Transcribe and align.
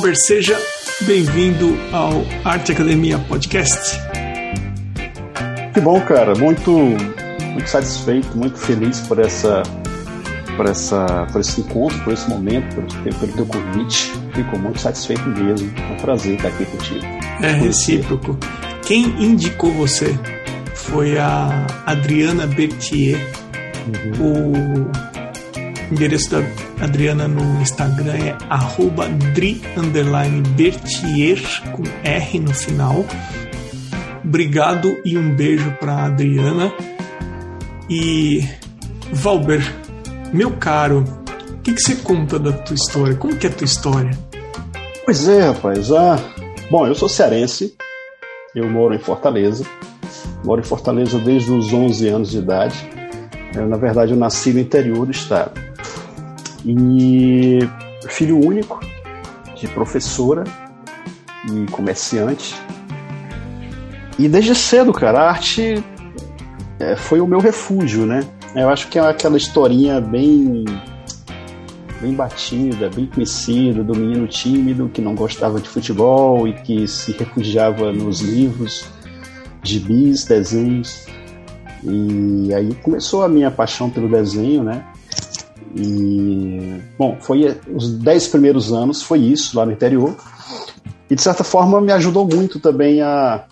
Albert, 0.00 0.16
seja 0.16 0.58
bem-vindo 1.02 1.76
ao 1.92 2.24
Arte 2.42 2.72
Academia 2.72 3.18
Podcast. 3.18 4.00
Que 5.74 5.80
bom, 5.82 6.00
cara. 6.00 6.34
Muito, 6.36 6.72
muito 6.72 7.68
satisfeito, 7.68 8.34
muito 8.34 8.56
feliz 8.56 8.98
por 9.00 9.18
essa, 9.18 9.62
por 10.56 10.64
essa, 10.64 11.26
por 11.30 11.42
esse 11.42 11.60
encontro, 11.60 12.02
por 12.02 12.14
esse 12.14 12.26
momento, 12.30 12.76
por, 12.76 12.84
pelo 13.14 13.32
teu 13.32 13.44
convite. 13.44 14.10
Fico 14.34 14.58
muito 14.58 14.80
satisfeito 14.80 15.28
mesmo. 15.28 15.70
É 15.76 15.92
um 15.92 15.96
prazer 15.96 16.36
estar 16.36 16.48
aqui 16.48 16.64
contigo. 16.64 17.04
É 17.42 17.52
recíproco. 17.52 18.38
Quem 18.82 19.04
indicou 19.22 19.70
você 19.70 20.18
foi 20.76 21.18
a 21.18 21.66
Adriana 21.84 22.46
Berthier. 22.46 23.20
Uhum. 24.18 24.86
O 24.88 25.09
endereço 25.90 26.30
da 26.30 26.84
Adriana 26.84 27.26
no 27.26 27.60
Instagram 27.60 28.14
é 28.14 28.36
arroba 28.48 29.06
com 31.72 31.82
R 32.04 32.40
no 32.40 32.54
final. 32.54 33.04
Obrigado 34.24 34.96
e 35.04 35.18
um 35.18 35.34
beijo 35.34 35.70
para 35.80 36.04
Adriana. 36.04 36.72
E 37.88 38.48
Valber, 39.12 39.60
meu 40.32 40.52
caro, 40.52 41.04
o 41.50 41.58
que, 41.62 41.72
que, 41.74 41.80
você 41.80 41.96
conta 41.96 42.38
da 42.38 42.52
tua 42.52 42.74
história? 42.74 43.16
Como 43.16 43.36
que 43.36 43.46
é 43.46 43.50
a 43.50 43.52
tua 43.52 43.64
história? 43.64 44.10
Pois 45.04 45.26
é, 45.26 45.48
rapaz. 45.48 45.90
Ah, 45.90 46.16
bom, 46.70 46.86
eu 46.86 46.94
sou 46.94 47.08
cearense, 47.08 47.74
eu 48.54 48.68
moro 48.68 48.94
em 48.94 48.98
Fortaleza. 48.98 49.64
Moro 50.44 50.60
em 50.60 50.64
Fortaleza 50.64 51.18
desde 51.18 51.52
os 51.52 51.72
11 51.72 52.08
anos 52.08 52.30
de 52.30 52.38
idade. 52.38 52.88
Eu, 53.54 53.66
na 53.66 53.76
verdade, 53.76 54.12
eu 54.12 54.18
nasci 54.18 54.52
no 54.52 54.60
interior 54.60 55.04
do 55.04 55.12
estado. 55.12 55.69
E 56.64 57.58
filho 58.08 58.38
único 58.38 58.80
de 59.56 59.68
professora 59.68 60.44
e 61.50 61.70
comerciante. 61.70 62.54
E 64.18 64.28
desde 64.28 64.54
cedo, 64.54 64.92
cara, 64.92 65.20
a 65.20 65.30
arte 65.30 65.82
é, 66.78 66.96
foi 66.96 67.20
o 67.20 67.26
meu 67.26 67.38
refúgio, 67.38 68.04
né? 68.04 68.24
Eu 68.54 68.68
acho 68.68 68.88
que 68.88 68.98
é 68.98 69.02
aquela 69.02 69.36
historinha 69.36 70.00
bem 70.00 70.64
bem 72.00 72.14
batida, 72.14 72.88
bem 72.88 73.06
conhecida 73.06 73.84
do 73.84 73.94
menino 73.94 74.26
tímido 74.26 74.88
que 74.88 75.02
não 75.02 75.14
gostava 75.14 75.60
de 75.60 75.68
futebol 75.68 76.48
e 76.48 76.54
que 76.54 76.88
se 76.88 77.12
refugiava 77.12 77.92
nos 77.92 78.20
livros, 78.20 78.86
gibis, 79.62 80.24
desenhos. 80.24 81.06
E 81.84 82.52
aí 82.54 82.74
começou 82.82 83.22
a 83.22 83.28
minha 83.28 83.50
paixão 83.50 83.90
pelo 83.90 84.08
desenho, 84.08 84.62
né? 84.64 84.84
E, 85.74 86.80
bom, 86.98 87.16
foi 87.20 87.60
os 87.72 87.98
dez 87.98 88.26
primeiros 88.26 88.72
anos, 88.72 89.02
foi 89.02 89.20
isso 89.20 89.56
lá 89.56 89.64
no 89.64 89.72
interior. 89.72 90.16
E 91.08 91.14
de 91.14 91.22
certa 91.22 91.44
forma 91.44 91.80
me 91.80 91.92
ajudou 91.92 92.26
muito 92.26 92.58
também 92.58 93.02
a, 93.02 93.44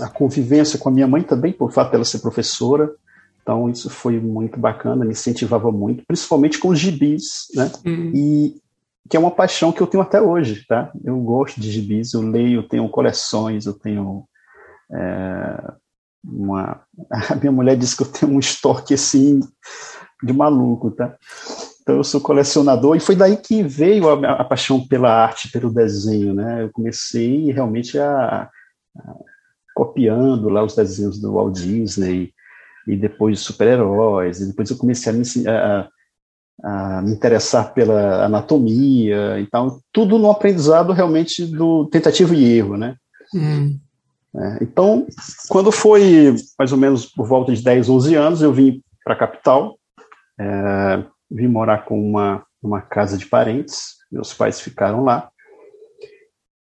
a 0.00 0.08
convivência 0.08 0.78
com 0.78 0.88
a 0.88 0.92
minha 0.92 1.06
mãe 1.06 1.22
também, 1.22 1.52
por 1.52 1.72
fato 1.72 1.92
dela 1.92 2.04
ser 2.04 2.18
professora. 2.20 2.90
Então 3.42 3.68
isso 3.68 3.88
foi 3.88 4.20
muito 4.20 4.58
bacana, 4.58 5.04
me 5.04 5.12
incentivava 5.12 5.72
muito, 5.72 6.04
principalmente 6.06 6.58
com 6.58 6.68
os 6.68 6.78
gibis, 6.78 7.46
né? 7.54 7.70
Uhum. 7.84 8.12
E 8.14 8.54
que 9.08 9.16
é 9.16 9.20
uma 9.20 9.30
paixão 9.30 9.72
que 9.72 9.80
eu 9.80 9.86
tenho 9.86 10.02
até 10.02 10.20
hoje, 10.20 10.66
tá? 10.68 10.92
Eu 11.02 11.18
gosto 11.20 11.58
de 11.58 11.70
gibis, 11.70 12.12
eu 12.12 12.20
leio, 12.20 12.68
tenho 12.68 12.86
coleções, 12.90 13.64
eu 13.64 13.72
tenho 13.72 14.24
é, 14.92 15.72
uma... 16.22 16.82
A 17.30 17.34
minha 17.36 17.52
mulher 17.52 17.74
disse 17.76 17.96
que 17.96 18.02
eu 18.02 18.06
tenho 18.06 18.32
um 18.32 18.38
estoque 18.38 18.92
assim 18.92 19.40
de 20.22 20.32
maluco, 20.32 20.90
tá? 20.90 21.16
Então 21.82 21.96
eu 21.96 22.04
sou 22.04 22.20
colecionador 22.20 22.96
e 22.96 23.00
foi 23.00 23.16
daí 23.16 23.36
que 23.36 23.62
veio 23.62 24.08
a, 24.08 24.32
a 24.32 24.44
paixão 24.44 24.86
pela 24.86 25.10
arte, 25.10 25.50
pelo 25.50 25.72
desenho, 25.72 26.34
né? 26.34 26.62
Eu 26.62 26.70
comecei 26.70 27.50
realmente 27.50 27.98
a, 27.98 28.48
a 28.98 29.14
copiando 29.74 30.48
lá 30.48 30.64
os 30.64 30.74
desenhos 30.74 31.20
do 31.20 31.34
Walt 31.34 31.54
Disney 31.54 32.32
e 32.86 32.96
depois 32.96 33.38
super-heróis, 33.38 34.40
e 34.40 34.46
depois 34.46 34.68
eu 34.68 34.76
comecei 34.76 35.12
a 35.12 35.14
me, 35.14 35.22
a, 35.46 35.88
a 36.64 37.02
me, 37.02 37.12
interessar 37.12 37.72
pela 37.72 38.24
anatomia, 38.24 39.38
então 39.38 39.78
tudo 39.92 40.18
no 40.18 40.30
aprendizado 40.30 40.92
realmente 40.92 41.46
do 41.46 41.86
tentativa 41.86 42.34
e 42.34 42.56
erro, 42.56 42.76
né? 42.76 42.96
Hum. 43.32 43.78
É, 44.36 44.58
então, 44.62 45.06
quando 45.48 45.70
foi 45.70 46.34
mais 46.58 46.72
ou 46.72 46.78
menos 46.78 47.06
por 47.06 47.26
volta 47.26 47.54
de 47.54 47.62
10, 47.62 47.88
11 47.88 48.14
anos, 48.14 48.42
eu 48.42 48.52
vim 48.52 48.82
para 49.04 49.14
a 49.14 49.18
capital, 49.18 49.77
é, 50.38 51.04
vim 51.30 51.48
morar 51.48 51.84
com 51.84 52.00
uma, 52.00 52.44
uma 52.62 52.80
casa 52.80 53.18
de 53.18 53.26
parentes, 53.26 53.96
meus 54.10 54.32
pais 54.32 54.60
ficaram 54.60 55.04
lá. 55.04 55.30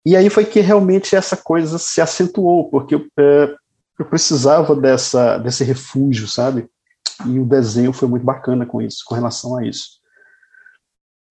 E 0.06 0.16
aí 0.16 0.30
foi 0.30 0.46
que 0.46 0.60
realmente 0.60 1.16
essa 1.16 1.36
coisa 1.36 1.78
se 1.78 2.00
acentuou, 2.00 2.70
porque 2.70 2.96
eu, 2.96 3.08
é, 3.18 3.56
eu 4.00 4.06
precisava 4.06 4.76
dessa, 4.76 5.38
desse 5.40 5.64
refúgio, 5.64 6.28
sabe? 6.28 6.70
E 7.26 7.40
o 7.40 7.46
desenho 7.46 7.92
foi 7.92 8.08
muito 8.08 8.24
bacana 8.24 8.66
com 8.66 8.82
isso, 8.82 9.04
com 9.06 9.16
relação 9.16 9.58
a 9.58 9.66
isso. 9.66 10.00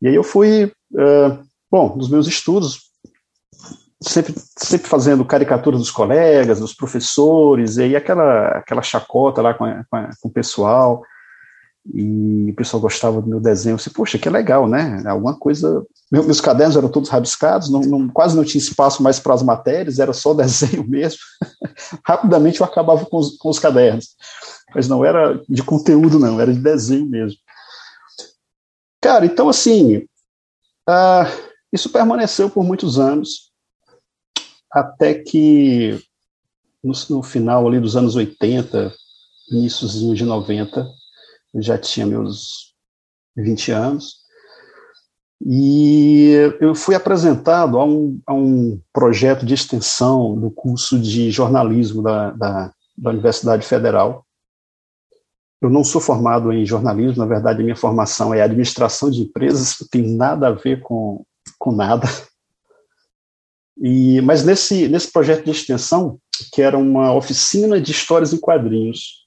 E 0.02 0.08
aí 0.08 0.14
eu 0.14 0.24
fui, 0.24 0.72
é, 0.98 1.38
bom, 1.70 1.94
nos 1.96 2.10
meus 2.10 2.26
estudos, 2.26 2.90
sempre, 4.02 4.34
sempre 4.58 4.88
fazendo 4.88 5.24
caricatura 5.24 5.76
dos 5.76 5.90
colegas, 5.90 6.58
dos 6.58 6.74
professores, 6.74 7.76
e 7.76 7.82
aí 7.82 7.96
aquela, 7.96 8.48
aquela 8.48 8.82
chacota 8.82 9.40
lá 9.40 9.54
com, 9.54 9.64
a, 9.64 9.84
com, 9.84 9.96
a, 9.96 10.10
com 10.20 10.28
o 10.28 10.32
pessoal 10.32 11.02
e 11.92 12.50
o 12.50 12.54
pessoal 12.54 12.80
gostava 12.80 13.20
do 13.20 13.28
meu 13.28 13.40
desenho. 13.40 13.74
Eu 13.74 13.76
disse, 13.76 13.90
poxa, 13.90 14.18
que 14.18 14.30
legal, 14.30 14.68
né? 14.68 15.02
Alguma 15.06 15.38
coisa. 15.38 15.84
Meu, 16.10 16.22
meus 16.24 16.40
cadernos 16.40 16.76
eram 16.76 16.88
todos 16.88 17.10
rabiscados, 17.10 17.68
não, 17.70 17.80
não, 17.80 18.08
quase 18.08 18.36
não 18.36 18.44
tinha 18.44 18.62
espaço 18.62 19.02
mais 19.02 19.18
para 19.18 19.34
as 19.34 19.42
matérias, 19.42 19.98
era 19.98 20.12
só 20.12 20.32
desenho 20.34 20.86
mesmo. 20.88 21.18
Rapidamente 22.06 22.60
eu 22.60 22.66
acabava 22.66 23.04
com 23.04 23.18
os, 23.18 23.36
com 23.36 23.50
os 23.50 23.58
cadernos. 23.58 24.16
Mas 24.74 24.88
não 24.88 25.04
era 25.04 25.40
de 25.48 25.62
conteúdo, 25.62 26.18
não, 26.18 26.40
era 26.40 26.52
de 26.52 26.60
desenho 26.60 27.06
mesmo. 27.06 27.38
Cara, 29.00 29.26
então 29.26 29.50
assim, 29.50 29.98
uh, 30.88 31.26
isso 31.70 31.90
permaneceu 31.90 32.48
por 32.48 32.64
muitos 32.64 32.98
anos, 32.98 33.52
até 34.72 35.12
que 35.14 36.00
no, 36.82 36.92
no 37.10 37.22
final 37.22 37.68
ali 37.68 37.78
dos 37.78 37.96
anos 37.96 38.16
80, 38.16 38.90
iníciozinho 39.50 40.14
de 40.14 40.24
90, 40.24 40.88
eu 41.54 41.62
já 41.62 41.78
tinha 41.78 42.06
meus 42.06 42.74
20 43.36 43.70
anos, 43.72 44.24
e 45.46 46.30
eu 46.58 46.74
fui 46.74 46.94
apresentado 46.94 47.78
a 47.78 47.84
um, 47.84 48.18
a 48.26 48.32
um 48.32 48.80
projeto 48.92 49.44
de 49.44 49.52
extensão 49.52 50.34
do 50.38 50.50
curso 50.50 50.98
de 50.98 51.30
jornalismo 51.30 52.02
da, 52.02 52.30
da, 52.30 52.72
da 52.96 53.10
Universidade 53.10 53.66
Federal. 53.66 54.24
Eu 55.60 55.68
não 55.68 55.84
sou 55.84 56.00
formado 56.00 56.50
em 56.50 56.64
jornalismo, 56.64 57.18
na 57.18 57.26
verdade, 57.26 57.62
minha 57.62 57.76
formação 57.76 58.32
é 58.32 58.40
administração 58.40 59.10
de 59.10 59.22
empresas, 59.22 59.76
não 59.80 59.88
tem 59.88 60.16
nada 60.16 60.48
a 60.48 60.52
ver 60.52 60.80
com, 60.80 61.24
com 61.58 61.72
nada. 61.72 62.08
E, 63.76 64.20
mas 64.22 64.44
nesse, 64.44 64.88
nesse 64.88 65.12
projeto 65.12 65.44
de 65.44 65.50
extensão, 65.50 66.18
que 66.52 66.62
era 66.62 66.78
uma 66.78 67.12
oficina 67.12 67.80
de 67.80 67.90
histórias 67.90 68.32
em 68.32 68.38
quadrinhos, 68.38 69.23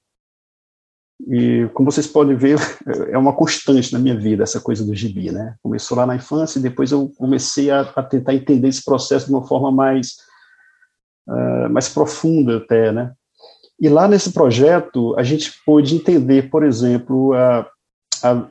e 1.26 1.68
como 1.74 1.92
vocês 1.92 2.06
podem 2.06 2.36
ver, 2.36 2.60
é 3.10 3.18
uma 3.18 3.34
constante 3.34 3.92
na 3.92 4.00
minha 4.00 4.16
vida 4.16 4.44
essa 4.44 4.62
coisa 4.62 4.86
do 4.86 4.94
gibi, 4.94 5.32
né? 5.32 5.56
Começou 5.64 5.98
lá 5.98 6.06
na 6.06 6.16
infância 6.16 6.60
e 6.60 6.62
depois 6.62 6.92
eu 6.92 7.12
comecei 7.18 7.72
a, 7.72 7.82
a 7.82 8.04
tentar 8.04 8.36
entender 8.36 8.68
esse 8.68 8.84
processo 8.84 9.26
de 9.26 9.34
uma 9.34 9.46
forma 9.46 9.72
mais 9.72 10.18
uh, 11.28 11.70
mais 11.70 11.90
profunda 11.90 12.58
até, 12.58 12.92
né? 12.92 13.14
E 13.80 13.90
lá 13.90 14.08
nesse 14.08 14.32
projeto 14.32 15.16
a 15.18 15.24
gente 15.24 15.54
pôde 15.66 15.96
entender, 15.96 16.50
por 16.50 16.64
exemplo, 16.64 17.34
a, 17.34 17.68
a, 18.24 18.48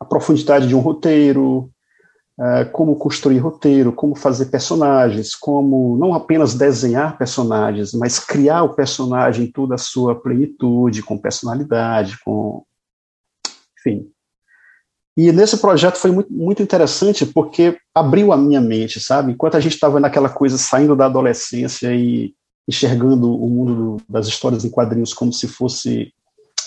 a 0.00 0.04
profundidade 0.04 0.66
de 0.66 0.74
um 0.74 0.80
roteiro, 0.80 1.70
como 2.72 2.96
construir 2.96 3.38
roteiro, 3.38 3.92
como 3.92 4.14
fazer 4.14 4.46
personagens, 4.46 5.34
como 5.34 5.96
não 5.98 6.14
apenas 6.14 6.54
desenhar 6.54 7.18
personagens, 7.18 7.92
mas 7.92 8.20
criar 8.20 8.62
o 8.62 8.74
personagem 8.74 9.46
em 9.46 9.50
toda 9.50 9.74
a 9.74 9.78
sua 9.78 10.14
plenitude, 10.14 11.02
com 11.02 11.18
personalidade, 11.18 12.16
com. 12.24 12.62
Enfim. 13.78 14.08
E 15.16 15.32
nesse 15.32 15.58
projeto 15.58 15.96
foi 15.96 16.12
muito, 16.12 16.32
muito 16.32 16.62
interessante 16.62 17.26
porque 17.26 17.76
abriu 17.92 18.32
a 18.32 18.36
minha 18.36 18.60
mente, 18.60 19.00
sabe? 19.00 19.32
Enquanto 19.32 19.56
a 19.56 19.60
gente 19.60 19.74
estava 19.74 19.98
naquela 19.98 20.28
coisa 20.28 20.56
saindo 20.56 20.94
da 20.94 21.06
adolescência 21.06 21.92
e 21.92 22.32
enxergando 22.68 23.34
o 23.34 23.50
mundo 23.50 23.74
do, 23.74 24.02
das 24.08 24.28
histórias 24.28 24.64
em 24.64 24.70
quadrinhos 24.70 25.12
como 25.12 25.32
se 25.32 25.48
fosse 25.48 26.12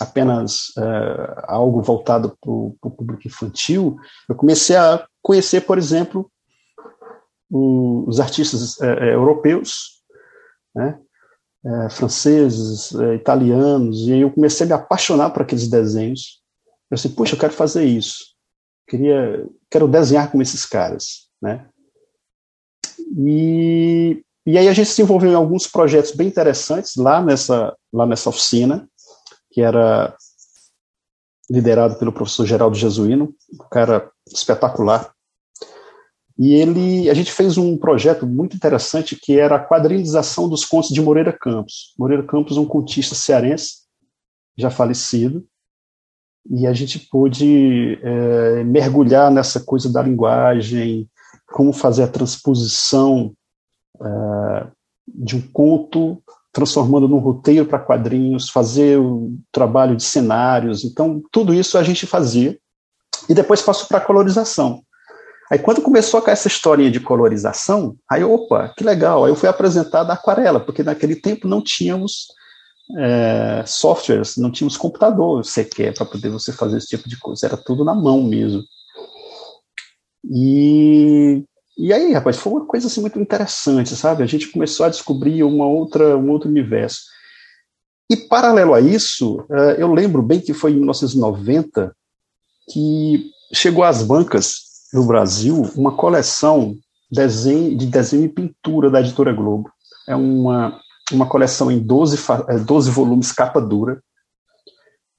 apenas 0.01 0.69
uh, 0.77 1.43
algo 1.43 1.81
voltado 1.81 2.35
para 2.41 2.51
o 2.51 2.75
público 2.97 3.27
infantil, 3.27 3.97
eu 4.27 4.35
comecei 4.35 4.75
a 4.75 5.05
conhecer, 5.21 5.61
por 5.61 5.77
exemplo, 5.77 6.29
o, 7.49 8.03
os 8.07 8.19
artistas 8.19 8.77
uh, 8.77 8.85
europeus, 8.85 10.01
né, 10.73 10.99
uh, 11.63 11.89
franceses, 11.91 12.91
italianos, 13.15 14.07
e 14.07 14.13
aí 14.13 14.21
eu 14.21 14.31
comecei 14.31 14.65
a 14.65 14.67
me 14.67 14.73
apaixonar 14.73 15.29
por 15.29 15.43
aqueles 15.43 15.67
desenhos. 15.67 16.41
Eu 16.89 16.95
disse, 16.95 17.09
puxa, 17.09 17.35
eu 17.35 17.39
quero 17.39 17.53
fazer 17.53 17.85
isso. 17.85 18.31
Queria, 18.87 19.47
quero 19.69 19.87
desenhar 19.87 20.31
como 20.31 20.41
esses 20.41 20.65
caras, 20.65 21.29
né? 21.41 21.67
E, 23.15 24.23
e 24.45 24.57
aí 24.57 24.67
a 24.67 24.73
gente 24.73 24.89
se 24.89 25.01
envolveu 25.01 25.31
em 25.31 25.35
alguns 25.35 25.67
projetos 25.67 26.11
bem 26.11 26.27
interessantes 26.27 26.95
lá 26.95 27.21
nessa, 27.21 27.75
lá 27.93 28.05
nessa 28.05 28.29
oficina, 28.29 28.89
que 29.51 29.61
era 29.61 30.15
liderado 31.49 31.95
pelo 31.95 32.13
professor 32.13 32.45
Geraldo 32.45 32.77
Jesuíno, 32.77 33.35
um 33.53 33.69
cara 33.69 34.09
espetacular. 34.27 35.13
E 36.39 36.53
ele, 36.53 37.09
a 37.09 37.13
gente 37.13 37.31
fez 37.31 37.57
um 37.57 37.77
projeto 37.77 38.25
muito 38.25 38.55
interessante 38.55 39.15
que 39.15 39.37
era 39.37 39.57
a 39.57 39.63
quadrinização 39.63 40.47
dos 40.47 40.63
contos 40.63 40.89
de 40.89 41.01
Moreira 41.01 41.33
Campos. 41.33 41.93
Moreira 41.99 42.23
Campos, 42.23 42.57
um 42.57 42.65
contista 42.65 43.13
cearense, 43.13 43.81
já 44.57 44.69
falecido, 44.69 45.45
e 46.49 46.65
a 46.65 46.73
gente 46.73 46.99
pôde 47.11 47.99
é, 48.01 48.63
mergulhar 48.63 49.29
nessa 49.29 49.59
coisa 49.59 49.91
da 49.91 50.01
linguagem, 50.01 51.07
como 51.47 51.73
fazer 51.73 52.03
a 52.03 52.07
transposição 52.07 53.33
é, 54.01 54.67
de 55.07 55.35
um 55.35 55.41
conto 55.51 56.23
transformando 56.51 57.07
num 57.07 57.19
roteiro 57.19 57.65
para 57.65 57.79
quadrinhos, 57.79 58.49
fazer 58.49 58.99
o 58.99 59.37
trabalho 59.51 59.95
de 59.95 60.03
cenários. 60.03 60.83
Então, 60.83 61.21
tudo 61.31 61.53
isso 61.53 61.77
a 61.77 61.83
gente 61.83 62.05
fazia. 62.05 62.57
E 63.29 63.33
depois 63.33 63.61
passou 63.61 63.87
para 63.87 63.99
a 63.99 64.05
colorização. 64.05 64.81
Aí, 65.51 65.59
quando 65.59 65.81
começou 65.81 66.21
com 66.21 66.31
essa 66.31 66.47
historinha 66.47 66.89
de 66.89 66.99
colorização, 66.99 67.95
aí, 68.09 68.23
opa, 68.23 68.73
que 68.75 68.83
legal. 68.83 69.25
Aí 69.25 69.31
eu 69.31 69.35
fui 69.35 69.49
apresentado 69.49 70.09
a 70.09 70.13
aquarela, 70.13 70.59
porque 70.59 70.83
naquele 70.83 71.15
tempo 71.15 71.47
não 71.47 71.61
tínhamos 71.61 72.27
é, 72.97 73.63
softwares, 73.65 74.37
não 74.37 74.51
tínhamos 74.51 74.77
computador 74.77 75.43
sequer 75.45 75.93
para 75.93 76.05
poder 76.05 76.29
você 76.29 76.51
fazer 76.51 76.77
esse 76.77 76.87
tipo 76.87 77.07
de 77.07 77.17
coisa. 77.19 77.45
Era 77.45 77.57
tudo 77.57 77.83
na 77.83 77.93
mão 77.93 78.23
mesmo. 78.23 78.63
E 80.23 81.43
e 81.81 81.91
aí, 81.91 82.13
rapaz, 82.13 82.37
foi 82.37 82.53
uma 82.53 82.65
coisa 82.65 82.85
assim 82.85 83.01
muito 83.01 83.19
interessante, 83.19 83.95
sabe? 83.95 84.21
A 84.21 84.27
gente 84.27 84.49
começou 84.49 84.85
a 84.85 84.89
descobrir 84.89 85.43
uma 85.43 85.65
outra, 85.65 86.15
um 86.15 86.29
outro 86.29 86.47
universo. 86.47 87.01
E 88.07 88.15
paralelo 88.15 88.75
a 88.75 88.81
isso, 88.81 89.43
eh, 89.49 89.77
eu 89.79 89.91
lembro 89.91 90.21
bem 90.21 90.39
que 90.39 90.53
foi 90.53 90.73
em 90.73 90.75
1990 90.75 91.95
que 92.69 93.31
chegou 93.51 93.83
às 93.83 94.03
bancas 94.03 94.61
no 94.93 95.07
Brasil 95.07 95.61
uma 95.75 95.95
coleção 95.95 96.77
de 97.09 97.85
desenho 97.87 98.25
e 98.25 98.29
pintura 98.29 98.91
da 98.91 98.99
Editora 98.99 99.33
Globo. 99.33 99.71
É 100.07 100.15
uma, 100.15 100.79
uma 101.11 101.25
coleção 101.25 101.71
em 101.71 101.79
12, 101.79 102.17
12 102.63 102.89
eh, 102.89 102.93
volumes 102.93 103.31
capa 103.31 103.59
dura. 103.59 104.03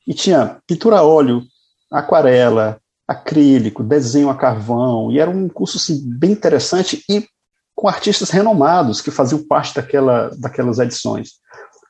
E 0.07 0.15
tinha 0.15 0.61
pintura 0.67 0.99
a 0.99 1.03
óleo, 1.03 1.43
aquarela, 1.91 2.81
acrílico, 3.13 3.83
desenho 3.83 4.29
a 4.29 4.35
carvão, 4.35 5.11
e 5.11 5.19
era 5.19 5.31
um 5.31 5.49
curso 5.49 5.79
assim, 5.79 6.03
bem 6.19 6.33
interessante 6.33 7.05
e 7.09 7.27
com 7.75 7.89
artistas 7.89 8.31
renomados 8.31 9.01
que 9.01 9.11
faziam 9.11 9.43
parte 9.43 9.75
daquela, 9.75 10.31
daquelas 10.39 10.79
edições, 10.79 11.33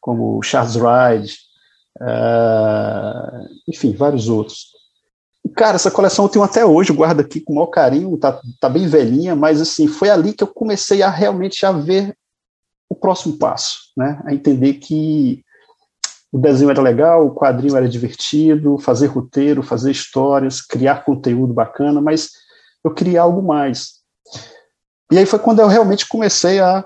como 0.01 0.43
Charles 0.43 0.77
Wright, 0.77 1.37
uh, 2.01 3.49
enfim, 3.69 3.93
vários 3.93 4.29
outros. 4.29 4.73
Cara, 5.57 5.77
essa 5.77 5.91
coleção 5.91 6.25
eu 6.25 6.29
tenho 6.29 6.45
até 6.45 6.65
hoje, 6.65 6.93
guardo 6.93 7.21
aqui 7.21 7.41
com 7.41 7.53
o 7.53 7.57
maior 7.57 7.67
carinho, 7.67 8.17
tá, 8.17 8.41
tá 8.61 8.69
bem 8.69 8.87
velhinha, 8.87 9.35
mas 9.35 9.61
assim, 9.61 9.87
foi 9.89 10.09
ali 10.09 10.33
que 10.33 10.43
eu 10.43 10.49
comecei 10.49 11.03
a 11.03 11.11
realmente 11.11 11.67
a 11.67 11.73
ver 11.73 12.17
o 12.89 12.95
próximo 12.95 13.39
passo, 13.39 13.79
né? 13.97 14.21
a 14.25 14.33
entender 14.33 14.75
que 14.75 15.43
o 16.33 16.39
desenho 16.39 16.71
era 16.71 16.81
legal, 16.81 17.27
o 17.27 17.35
quadrinho 17.35 17.77
era 17.77 17.87
divertido, 17.87 18.79
fazer 18.79 19.09
roteiro, 19.09 19.63
fazer 19.63 19.91
histórias, 19.91 20.63
criar 20.63 21.05
conteúdo 21.05 21.53
bacana, 21.53 22.01
mas 22.01 22.31
eu 22.83 22.93
queria 22.93 23.21
algo 23.21 23.43
mais. 23.43 24.01
E 25.13 25.19
aí 25.19 25.27
foi 25.27 25.39
quando 25.39 25.61
eu 25.61 25.69
realmente 25.69 26.09
comecei 26.09 26.59
a, 26.59 26.83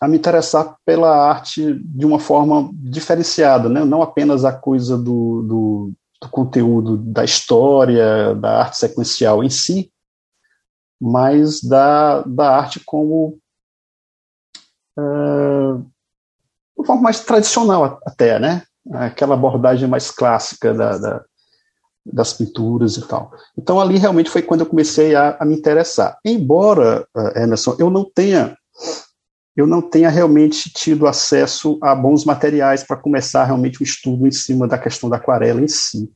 a 0.00 0.08
me 0.08 0.16
interessar 0.16 0.74
pela 0.86 1.14
arte 1.14 1.74
de 1.84 2.06
uma 2.06 2.18
forma 2.18 2.70
diferenciada, 2.72 3.68
né? 3.68 3.84
não 3.84 4.00
apenas 4.00 4.42
a 4.42 4.52
coisa 4.52 4.96
do, 4.96 5.42
do, 5.42 5.92
do 6.22 6.28
conteúdo 6.30 6.96
da 6.96 7.22
história, 7.22 8.34
da 8.36 8.60
arte 8.60 8.78
sequencial 8.78 9.44
em 9.44 9.50
si, 9.50 9.92
mas 10.98 11.62
da, 11.62 12.22
da 12.22 12.56
arte 12.56 12.80
como 12.80 13.38
uh, 14.98 15.84
uma 16.80 16.86
forma 16.86 17.02
mais 17.02 17.20
tradicional 17.20 18.00
até, 18.04 18.38
né? 18.38 18.62
Aquela 18.92 19.34
abordagem 19.34 19.88
mais 19.88 20.10
clássica 20.10 20.72
da, 20.72 20.98
da, 20.98 21.24
das 22.04 22.32
pinturas 22.32 22.96
e 22.96 23.06
tal. 23.06 23.32
Então 23.56 23.80
ali 23.80 23.98
realmente 23.98 24.30
foi 24.30 24.42
quando 24.42 24.60
eu 24.60 24.66
comecei 24.66 25.14
a, 25.14 25.36
a 25.38 25.44
me 25.44 25.54
interessar. 25.54 26.18
Embora, 26.24 27.06
uh, 27.16 27.38
Emerson, 27.38 27.76
eu 27.78 27.90
não 27.90 28.04
tenha 28.04 28.56
eu 29.56 29.66
não 29.66 29.82
tenha 29.82 30.08
realmente 30.08 30.72
tido 30.72 31.06
acesso 31.06 31.78
a 31.82 31.94
bons 31.94 32.24
materiais 32.24 32.82
para 32.82 32.96
começar 32.96 33.44
realmente 33.44 33.82
um 33.82 33.84
estudo 33.84 34.26
em 34.26 34.30
cima 34.30 34.66
da 34.66 34.78
questão 34.78 35.10
da 35.10 35.16
aquarela 35.16 35.60
em 35.60 35.68
si. 35.68 36.10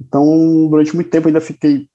Então, 0.00 0.68
durante 0.68 0.94
muito 0.94 1.10
tempo 1.10 1.26
ainda 1.26 1.40
fiquei 1.40 1.88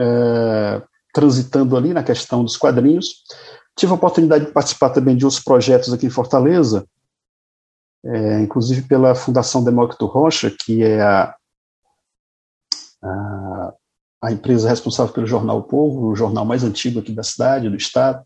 é, 0.00 0.82
transitando 1.14 1.76
ali 1.76 1.94
na 1.94 2.02
questão 2.02 2.42
dos 2.42 2.56
quadrinhos, 2.56 3.22
Tive 3.76 3.92
a 3.92 3.94
oportunidade 3.96 4.46
de 4.46 4.52
participar 4.52 4.90
também 4.90 5.14
de 5.14 5.24
outros 5.24 5.42
projetos 5.42 5.92
aqui 5.92 6.06
em 6.06 6.10
Fortaleza, 6.10 6.88
é, 8.04 8.40
inclusive 8.40 8.82
pela 8.82 9.14
Fundação 9.14 9.62
Demócrito 9.62 10.06
Rocha, 10.06 10.50
que 10.50 10.82
é 10.82 11.02
a, 11.02 11.34
a, 13.02 13.72
a, 14.22 14.32
empresa 14.32 14.68
responsável 14.68 15.12
pelo 15.12 15.26
jornal 15.26 15.58
o 15.58 15.64
Povo, 15.64 16.06
o 16.06 16.16
jornal 16.16 16.44
mais 16.44 16.64
antigo 16.64 17.00
aqui 17.00 17.12
da 17.12 17.22
cidade, 17.22 17.68
do 17.68 17.76
estado, 17.76 18.24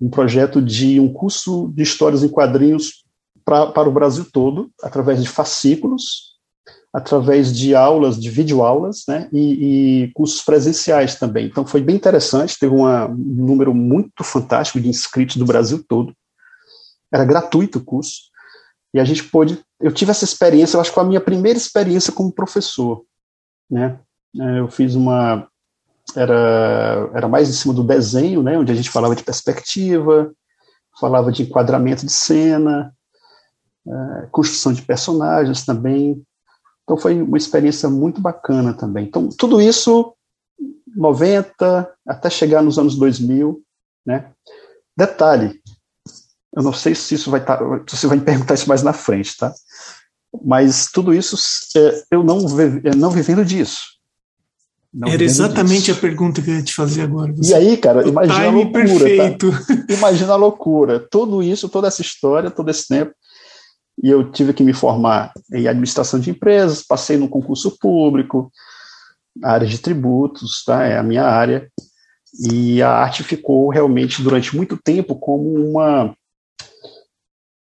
um 0.00 0.08
projeto 0.08 0.62
de 0.62 0.98
um 1.00 1.12
curso 1.12 1.70
de 1.74 1.82
histórias 1.82 2.22
em 2.22 2.28
quadrinhos 2.28 3.04
pra, 3.44 3.66
para 3.66 3.88
o 3.88 3.92
Brasil 3.92 4.26
todo, 4.32 4.70
através 4.82 5.22
de 5.22 5.28
fascículos, 5.28 6.35
através 6.96 7.54
de 7.54 7.74
aulas, 7.74 8.18
de 8.18 8.30
videoaulas, 8.30 9.04
né, 9.06 9.28
e, 9.30 10.04
e, 10.04 10.12
cursos 10.14 10.40
presenciais 10.40 11.14
também. 11.16 11.44
Então 11.44 11.66
foi 11.66 11.82
bem 11.82 11.94
interessante, 11.94 12.58
teve 12.58 12.74
uma, 12.74 13.06
um 13.06 13.14
número 13.14 13.74
muito 13.74 14.24
fantástico 14.24 14.80
de 14.80 14.88
inscritos 14.88 15.36
do 15.36 15.44
Brasil 15.44 15.84
todo. 15.86 16.14
Era 17.12 17.26
gratuito 17.26 17.80
o 17.80 17.84
curso. 17.84 18.30
E 18.94 18.98
a 18.98 19.04
gente 19.04 19.24
pôde, 19.24 19.62
eu 19.78 19.92
tive 19.92 20.10
essa 20.10 20.24
experiência, 20.24 20.78
eu 20.78 20.80
acho 20.80 20.88
que 20.88 20.94
foi 20.94 21.04
a 21.04 21.06
minha 21.06 21.20
primeira 21.20 21.58
experiência 21.58 22.10
como 22.14 22.32
professor, 22.32 23.04
né? 23.70 24.00
É, 24.40 24.60
eu 24.60 24.68
fiz 24.68 24.94
uma 24.94 25.46
era 26.16 27.10
era 27.14 27.28
mais 27.28 27.50
em 27.50 27.52
cima 27.52 27.74
do 27.74 27.84
desenho, 27.84 28.42
né, 28.42 28.56
onde 28.56 28.72
a 28.72 28.74
gente 28.74 28.88
falava 28.88 29.14
de 29.14 29.22
perspectiva, 29.22 30.32
falava 30.98 31.30
de 31.30 31.42
enquadramento 31.42 32.06
de 32.06 32.12
cena, 32.12 32.90
é, 33.86 34.28
construção 34.30 34.72
de 34.72 34.80
personagens 34.80 35.62
também, 35.62 36.24
então 36.86 36.96
foi 36.96 37.20
uma 37.20 37.36
experiência 37.36 37.90
muito 37.90 38.20
bacana 38.20 38.72
também. 38.72 39.06
Então 39.06 39.28
tudo 39.28 39.60
isso 39.60 40.14
90 40.94 41.92
até 42.06 42.30
chegar 42.30 42.62
nos 42.62 42.78
anos 42.78 42.94
2000, 42.94 43.60
né? 44.06 44.30
Detalhe, 44.96 45.60
eu 46.54 46.62
não 46.62 46.72
sei 46.72 46.94
se 46.94 47.16
isso 47.16 47.28
vai 47.28 47.40
estar, 47.40 47.56
tá, 47.56 47.82
você 47.86 48.06
vai 48.06 48.16
me 48.16 48.24
perguntar 48.24 48.54
isso 48.54 48.68
mais 48.68 48.84
na 48.84 48.92
frente, 48.92 49.36
tá? 49.36 49.52
Mas 50.44 50.86
tudo 50.92 51.12
isso 51.12 51.36
é, 51.76 52.04
eu 52.12 52.22
não 52.22 52.38
é, 52.84 52.94
não 52.94 53.10
vivendo 53.10 53.44
disso. 53.44 53.96
Não 54.94 55.08
Era 55.08 55.24
exatamente 55.24 55.86
disso. 55.86 55.98
a 55.98 56.00
pergunta 56.00 56.40
que 56.40 56.48
eu 56.48 56.54
ia 56.54 56.62
te 56.62 56.72
fazer 56.72 57.02
agora. 57.02 57.32
Você... 57.32 57.50
E 57.50 57.54
aí, 57.54 57.76
cara, 57.76 58.06
o 58.06 58.08
imagina 58.08 58.46
a 58.46 58.50
loucura, 58.50 58.82
tá? 58.82 58.88
perfeito. 58.88 59.50
Tá? 59.50 59.92
Imagina 59.92 60.32
a 60.32 60.36
loucura. 60.36 61.06
Tudo 61.10 61.42
isso, 61.42 61.68
toda 61.68 61.88
essa 61.88 62.00
história, 62.00 62.50
todo 62.50 62.70
esse 62.70 62.86
tempo, 62.86 63.12
e 64.02 64.10
eu 64.10 64.30
tive 64.30 64.52
que 64.52 64.62
me 64.62 64.72
formar 64.72 65.32
em 65.52 65.66
administração 65.66 66.20
de 66.20 66.30
empresas, 66.30 66.82
passei 66.82 67.16
no 67.16 67.28
concurso 67.28 67.78
público, 67.78 68.52
área 69.42 69.66
de 69.66 69.78
tributos, 69.78 70.62
tá? 70.64 70.84
É 70.84 70.98
a 70.98 71.02
minha 71.02 71.24
área. 71.24 71.70
E 72.50 72.82
a 72.82 72.90
arte 72.90 73.22
ficou 73.22 73.68
realmente 73.70 74.22
durante 74.22 74.54
muito 74.54 74.76
tempo 74.76 75.16
como 75.16 75.54
uma 75.54 76.14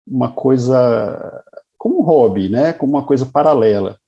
uma 0.06 0.30
coisa 0.30 1.44
como 1.78 2.00
um 2.00 2.02
hobby, 2.02 2.48
né? 2.48 2.72
Como 2.72 2.94
uma 2.94 3.04
coisa 3.04 3.26
paralela, 3.26 3.98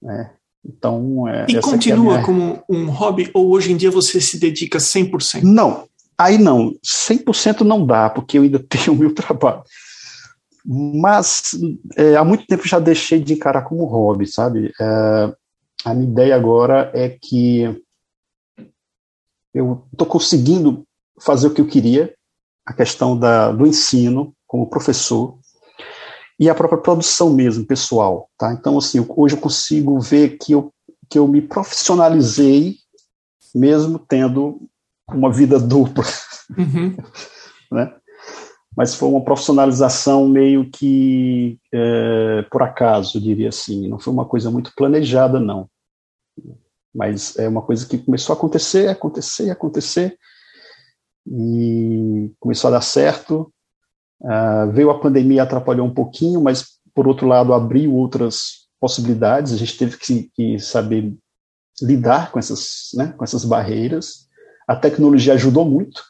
né? 0.00 0.32
Então, 0.64 1.28
é, 1.28 1.46
e 1.48 1.60
continua 1.60 2.14
é 2.14 2.16
minha... 2.16 2.24
como 2.24 2.64
um 2.68 2.90
hobby 2.90 3.30
ou 3.32 3.50
hoje 3.50 3.72
em 3.72 3.76
dia 3.76 3.90
você 3.90 4.20
se 4.20 4.38
dedica 4.38 4.78
100%? 4.78 5.42
Não, 5.42 5.86
aí 6.18 6.38
não, 6.38 6.72
100% 6.84 7.60
não 7.60 7.86
dá, 7.86 8.10
porque 8.10 8.38
eu 8.38 8.42
ainda 8.42 8.58
tenho 8.68 8.92
o 8.92 8.96
meu 8.96 9.14
trabalho. 9.14 9.62
Mas 10.66 11.52
é, 11.96 12.16
há 12.16 12.24
muito 12.24 12.46
tempo 12.46 12.66
já 12.66 12.80
deixei 12.80 13.20
de 13.20 13.34
encarar 13.34 13.62
como 13.62 13.84
hobby, 13.84 14.26
sabe? 14.26 14.72
É, 14.80 15.34
a 15.84 15.94
minha 15.94 16.10
ideia 16.10 16.34
agora 16.34 16.90
é 16.92 17.08
que 17.08 17.80
eu 19.54 19.86
estou 19.92 20.06
conseguindo 20.06 20.84
fazer 21.20 21.46
o 21.46 21.54
que 21.54 21.60
eu 21.60 21.66
queria, 21.66 22.14
a 22.66 22.72
questão 22.72 23.16
da, 23.16 23.52
do 23.52 23.66
ensino 23.66 24.34
como 24.46 24.68
professor 24.68 25.38
e 26.38 26.50
a 26.50 26.54
própria 26.54 26.80
produção 26.80 27.32
mesmo, 27.32 27.64
pessoal, 27.64 28.28
tá? 28.36 28.52
Então, 28.52 28.76
assim, 28.76 29.04
hoje 29.08 29.36
eu 29.36 29.40
consigo 29.40 29.98
ver 30.00 30.36
que 30.36 30.52
eu, 30.52 30.72
que 31.08 31.18
eu 31.18 31.26
me 31.26 31.40
profissionalizei 31.40 32.76
mesmo 33.54 33.98
tendo 33.98 34.60
uma 35.08 35.32
vida 35.32 35.58
dupla, 35.58 36.04
uhum. 36.58 36.96
né? 37.72 37.94
Mas 38.76 38.94
foi 38.94 39.08
uma 39.08 39.24
profissionalização 39.24 40.28
meio 40.28 40.68
que 40.70 41.58
é, 41.72 42.42
por 42.50 42.62
acaso, 42.62 43.20
diria 43.20 43.48
assim. 43.48 43.88
Não 43.88 43.98
foi 43.98 44.12
uma 44.12 44.26
coisa 44.26 44.50
muito 44.50 44.72
planejada, 44.76 45.40
não. 45.40 45.68
Mas 46.94 47.38
é 47.38 47.48
uma 47.48 47.62
coisa 47.62 47.86
que 47.86 47.96
começou 47.96 48.34
a 48.34 48.36
acontecer, 48.36 48.88
acontecer, 48.88 49.50
acontecer, 49.50 50.18
e 51.26 52.30
começou 52.38 52.68
a 52.68 52.72
dar 52.72 52.82
certo. 52.82 53.52
Uh, 54.20 54.70
veio 54.72 54.90
a 54.90 54.98
pandemia, 54.98 55.42
atrapalhou 55.42 55.86
um 55.86 55.92
pouquinho, 55.92 56.40
mas 56.40 56.78
por 56.94 57.06
outro 57.06 57.26
lado 57.26 57.52
abriu 57.52 57.94
outras 57.94 58.66
possibilidades. 58.80 59.52
A 59.52 59.56
gente 59.56 59.76
teve 59.76 59.96
que, 59.98 60.30
que 60.34 60.58
saber 60.58 61.14
lidar 61.82 62.30
com 62.30 62.38
essas, 62.38 62.90
né, 62.94 63.14
com 63.16 63.24
essas 63.24 63.44
barreiras. 63.44 64.26
A 64.66 64.74
tecnologia 64.76 65.34
ajudou 65.34 65.64
muito, 65.64 66.02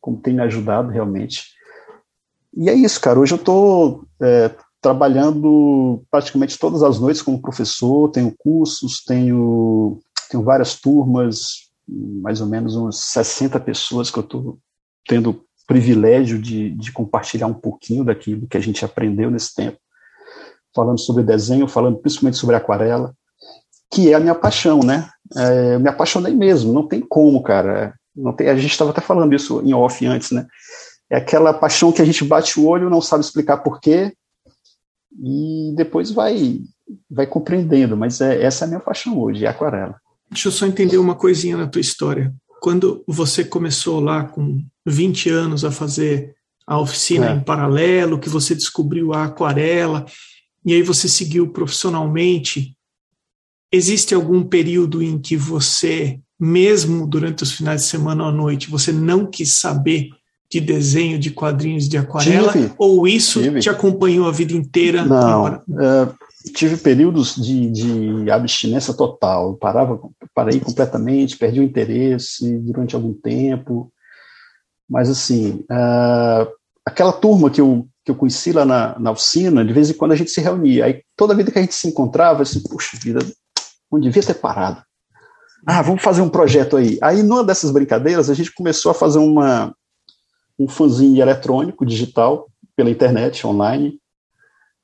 como 0.00 0.20
tem 0.20 0.40
ajudado 0.40 0.90
realmente. 0.90 1.57
E 2.58 2.68
é 2.68 2.74
isso, 2.74 3.00
cara. 3.00 3.20
Hoje 3.20 3.32
eu 3.32 3.36
estou 3.36 4.04
é, 4.20 4.50
trabalhando 4.82 6.02
praticamente 6.10 6.58
todas 6.58 6.82
as 6.82 6.98
noites 6.98 7.22
como 7.22 7.40
professor, 7.40 8.10
tenho 8.10 8.34
cursos, 8.36 9.04
tenho, 9.04 10.00
tenho 10.28 10.42
várias 10.42 10.74
turmas, 10.74 11.68
mais 11.88 12.40
ou 12.40 12.48
menos 12.48 12.74
uns 12.74 12.98
60 12.98 13.60
pessoas 13.60 14.10
que 14.10 14.18
eu 14.18 14.24
estou 14.24 14.58
tendo 15.06 15.40
privilégio 15.68 16.36
de, 16.36 16.70
de 16.70 16.90
compartilhar 16.90 17.46
um 17.46 17.54
pouquinho 17.54 18.02
daquilo 18.02 18.48
que 18.48 18.56
a 18.56 18.60
gente 18.60 18.84
aprendeu 18.84 19.30
nesse 19.30 19.54
tempo, 19.54 19.78
falando 20.74 20.98
sobre 20.98 21.22
desenho, 21.22 21.68
falando 21.68 21.98
principalmente 21.98 22.38
sobre 22.38 22.56
aquarela, 22.56 23.14
que 23.88 24.10
é 24.10 24.14
a 24.14 24.20
minha 24.20 24.34
paixão, 24.34 24.80
né? 24.80 25.08
É, 25.36 25.74
eu 25.76 25.80
me 25.80 25.88
apaixonei 25.88 26.34
mesmo, 26.34 26.72
não 26.72 26.88
tem 26.88 27.00
como, 27.00 27.40
cara. 27.40 27.94
Não 28.16 28.32
tem, 28.32 28.48
a 28.48 28.56
gente 28.56 28.72
estava 28.72 28.90
até 28.90 29.00
falando 29.00 29.32
isso 29.32 29.62
em 29.64 29.72
off 29.72 30.04
antes, 30.04 30.32
né? 30.32 30.44
É 31.10 31.16
aquela 31.16 31.54
paixão 31.54 31.92
que 31.92 32.02
a 32.02 32.04
gente 32.04 32.24
bate 32.24 32.60
o 32.60 32.66
olho, 32.66 32.90
não 32.90 33.00
sabe 33.00 33.24
explicar 33.24 33.58
porquê, 33.58 34.12
e 35.20 35.72
depois 35.76 36.10
vai 36.10 36.60
vai 37.10 37.26
compreendendo, 37.26 37.96
mas 37.96 38.20
é, 38.20 38.42
essa 38.42 38.64
é 38.64 38.66
a 38.66 38.68
minha 38.68 38.80
paixão 38.80 39.18
hoje, 39.18 39.44
é 39.44 39.48
aquarela. 39.48 40.00
Deixa 40.30 40.48
eu 40.48 40.52
só 40.52 40.66
entender 40.66 40.98
uma 40.98 41.14
coisinha 41.14 41.56
na 41.56 41.66
tua 41.66 41.80
história. 41.80 42.34
Quando 42.60 43.04
você 43.06 43.44
começou 43.44 44.00
lá 44.00 44.24
com 44.24 44.62
20 44.86 45.30
anos 45.30 45.64
a 45.64 45.70
fazer 45.70 46.34
a 46.66 46.78
oficina 46.78 47.30
é. 47.30 47.34
em 47.34 47.40
paralelo, 47.40 48.18
que 48.18 48.28
você 48.28 48.54
descobriu 48.54 49.12
a 49.12 49.24
aquarela, 49.24 50.04
e 50.64 50.74
aí 50.74 50.82
você 50.82 51.08
seguiu 51.08 51.50
profissionalmente, 51.50 52.76
existe 53.72 54.14
algum 54.14 54.42
período 54.42 55.02
em 55.02 55.18
que 55.18 55.36
você, 55.36 56.20
mesmo 56.38 57.06
durante 57.06 57.42
os 57.42 57.52
finais 57.52 57.82
de 57.82 57.86
semana 57.88 58.24
ou 58.24 58.28
à 58.28 58.32
noite, 58.32 58.70
você 58.70 58.92
não 58.92 59.26
quis 59.26 59.58
saber 59.58 60.10
de 60.50 60.60
desenho, 60.60 61.18
de 61.18 61.30
quadrinhos, 61.30 61.88
de 61.88 61.98
aquarela? 61.98 62.52
Tive, 62.52 62.72
ou 62.78 63.06
isso 63.06 63.42
tive. 63.42 63.60
te 63.60 63.68
acompanhou 63.68 64.26
a 64.26 64.32
vida 64.32 64.54
inteira? 64.54 65.04
Não, 65.04 65.46
uh, 65.46 66.14
tive 66.54 66.76
períodos 66.76 67.36
de, 67.36 67.70
de 67.70 68.30
abstinência 68.30 68.94
total. 68.94 69.50
Eu 69.50 69.56
parava, 69.56 70.00
parei 70.34 70.58
completamente, 70.58 71.36
perdi 71.36 71.60
o 71.60 71.64
interesse 71.64 72.50
durante 72.58 72.94
algum 72.94 73.12
tempo. 73.12 73.92
Mas, 74.88 75.10
assim, 75.10 75.64
uh, 75.70 76.48
aquela 76.84 77.12
turma 77.12 77.50
que 77.50 77.60
eu, 77.60 77.86
que 78.02 78.10
eu 78.10 78.14
conheci 78.14 78.52
lá 78.52 78.64
na, 78.64 78.98
na 78.98 79.10
oficina, 79.10 79.62
de 79.62 79.72
vez 79.72 79.90
em 79.90 79.94
quando 79.94 80.12
a 80.12 80.16
gente 80.16 80.30
se 80.30 80.40
reunia. 80.40 80.86
Aí, 80.86 81.02
toda 81.14 81.34
vida 81.34 81.50
que 81.50 81.58
a 81.58 81.62
gente 81.62 81.74
se 81.74 81.86
encontrava, 81.86 82.42
assim, 82.42 82.62
puxa 82.62 82.96
vida, 83.02 83.18
não 83.92 84.00
devia 84.00 84.22
ter 84.22 84.34
parado. 84.34 84.82
Ah, 85.66 85.82
vamos 85.82 86.02
fazer 86.02 86.22
um 86.22 86.28
projeto 86.30 86.78
aí. 86.78 86.98
Aí, 87.02 87.22
numa 87.22 87.44
dessas 87.44 87.70
brincadeiras, 87.70 88.30
a 88.30 88.34
gente 88.34 88.54
começou 88.54 88.90
a 88.90 88.94
fazer 88.94 89.18
uma, 89.18 89.74
um 90.58 90.68
fanzine 90.68 91.20
eletrônico, 91.20 91.86
digital, 91.86 92.48
pela 92.74 92.90
internet, 92.90 93.46
online, 93.46 93.98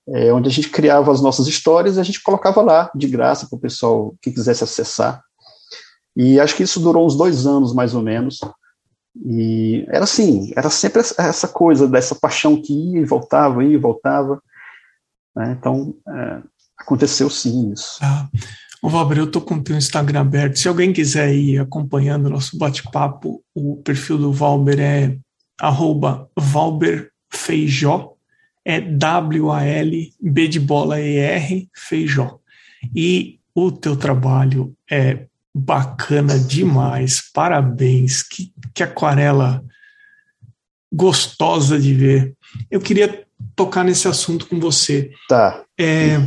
é, 0.08 0.32
onde 0.32 0.48
a 0.48 0.52
gente 0.52 0.68
criava 0.68 1.10
as 1.10 1.20
nossas 1.20 1.46
histórias 1.46 1.96
e 1.96 2.00
a 2.00 2.02
gente 2.02 2.22
colocava 2.22 2.60
lá, 2.62 2.90
de 2.94 3.08
graça, 3.08 3.46
para 3.46 3.56
o 3.56 3.60
pessoal 3.60 4.14
que 4.20 4.30
quisesse 4.30 4.62
acessar. 4.62 5.22
E 6.16 6.38
acho 6.38 6.56
que 6.56 6.62
isso 6.62 6.80
durou 6.80 7.06
uns 7.06 7.16
dois 7.16 7.46
anos, 7.46 7.74
mais 7.74 7.94
ou 7.94 8.02
menos. 8.02 8.38
E 9.24 9.84
era 9.88 10.04
assim, 10.04 10.52
era 10.56 10.70
sempre 10.70 11.00
essa 11.00 11.48
coisa 11.48 11.88
dessa 11.88 12.14
paixão 12.14 12.60
que 12.60 12.72
ia 12.72 13.00
e 13.00 13.04
voltava, 13.04 13.64
ia 13.64 13.74
e 13.74 13.78
voltava. 13.78 14.42
Né? 15.34 15.56
Então, 15.58 15.94
é, 16.08 16.42
aconteceu 16.78 17.30
sim 17.30 17.72
isso. 17.72 17.98
Ah. 18.02 18.28
Valber, 18.88 19.18
eu 19.18 19.24
estou 19.24 19.40
com 19.40 19.54
o 19.54 19.62
teu 19.62 19.76
Instagram 19.76 20.20
aberto. 20.20 20.58
Se 20.58 20.68
alguém 20.68 20.92
quiser 20.92 21.34
ir 21.34 21.58
acompanhando 21.58 22.26
o 22.26 22.30
nosso 22.30 22.58
bate-papo, 22.58 23.42
o 23.54 23.76
perfil 23.76 24.18
do 24.18 24.30
Valber 24.30 24.78
é 24.78 25.16
arroba 25.60 26.30
Valber 26.36 27.10
Feijó, 27.30 28.14
é 28.64 28.80
W-A-L-B 28.80 30.48
de 30.48 30.60
bola 30.60 31.00
E-R, 31.00 31.68
Feijó. 31.74 32.38
E 32.94 33.38
o 33.54 33.70
teu 33.70 33.96
trabalho 33.96 34.74
é 34.90 35.26
bacana 35.54 36.38
demais, 36.38 37.22
parabéns, 37.32 38.22
que, 38.22 38.52
que 38.72 38.82
aquarela 38.82 39.62
gostosa 40.92 41.78
de 41.78 41.94
ver. 41.94 42.36
Eu 42.70 42.80
queria 42.80 43.26
tocar 43.54 43.84
nesse 43.84 44.08
assunto 44.08 44.46
com 44.46 44.58
você. 44.58 45.10
Tá. 45.28 45.64
É, 45.78 46.18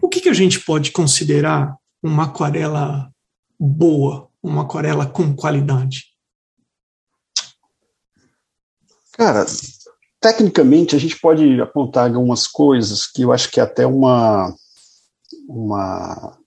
o 0.00 0.08
que, 0.08 0.20
que 0.20 0.28
a 0.28 0.34
gente 0.34 0.60
pode 0.60 0.92
considerar 0.92 1.76
uma 2.02 2.24
aquarela 2.24 3.10
boa, 3.58 4.28
uma 4.42 4.62
aquarela 4.62 5.06
com 5.06 5.34
qualidade? 5.34 6.13
Cara, 9.16 9.46
tecnicamente 10.20 10.96
a 10.96 10.98
gente 10.98 11.18
pode 11.20 11.60
apontar 11.60 12.06
algumas 12.06 12.46
coisas 12.46 13.06
que 13.06 13.22
eu 13.22 13.32
acho 13.32 13.50
que 13.50 13.60
é 13.60 13.62
até 13.62 13.86
uma 13.86 14.52
uma 15.48 16.38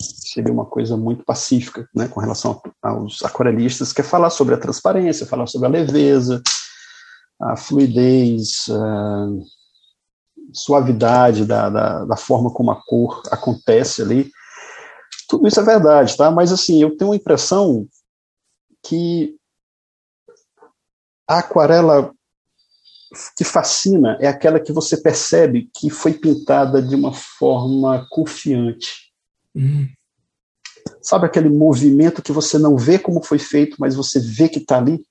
seria 0.00 0.52
uma 0.52 0.66
coisa 0.66 0.96
muito 0.96 1.24
pacífica, 1.24 1.88
né, 1.94 2.06
com 2.06 2.20
relação 2.20 2.60
aos 2.82 3.22
aquarelistas, 3.24 3.92
que 3.92 4.00
é 4.00 4.04
falar 4.04 4.30
sobre 4.30 4.54
a 4.54 4.58
transparência, 4.58 5.26
falar 5.26 5.46
sobre 5.46 5.66
a 5.66 5.70
leveza, 5.70 6.42
a 7.40 7.56
fluidez, 7.56 8.66
a 8.70 9.28
suavidade 10.52 11.44
da, 11.44 11.68
da, 11.68 12.04
da 12.04 12.16
forma 12.16 12.52
como 12.52 12.70
a 12.70 12.76
cor 12.76 13.22
acontece 13.30 14.02
ali. 14.02 14.30
Tudo 15.28 15.46
isso 15.46 15.60
é 15.60 15.64
verdade, 15.64 16.16
tá? 16.16 16.30
Mas 16.30 16.52
assim, 16.52 16.82
eu 16.82 16.96
tenho 16.96 17.12
a 17.12 17.16
impressão 17.16 17.86
que 18.82 19.37
a 21.28 21.38
aquarela 21.38 22.12
que 23.36 23.44
fascina 23.44 24.16
é 24.20 24.26
aquela 24.26 24.60
que 24.60 24.72
você 24.72 24.96
percebe 24.96 25.70
que 25.74 25.90
foi 25.90 26.12
pintada 26.12 26.82
de 26.82 26.94
uma 26.94 27.12
forma 27.12 28.06
confiante. 28.10 29.12
Uhum. 29.54 29.88
Sabe 31.02 31.26
aquele 31.26 31.48
movimento 31.48 32.22
que 32.22 32.32
você 32.32 32.58
não 32.58 32.76
vê 32.76 32.98
como 32.98 33.22
foi 33.22 33.38
feito, 33.38 33.76
mas 33.78 33.94
você 33.94 34.20
vê 34.20 34.48
que 34.48 34.58
está 34.58 34.78
ali? 34.78 35.04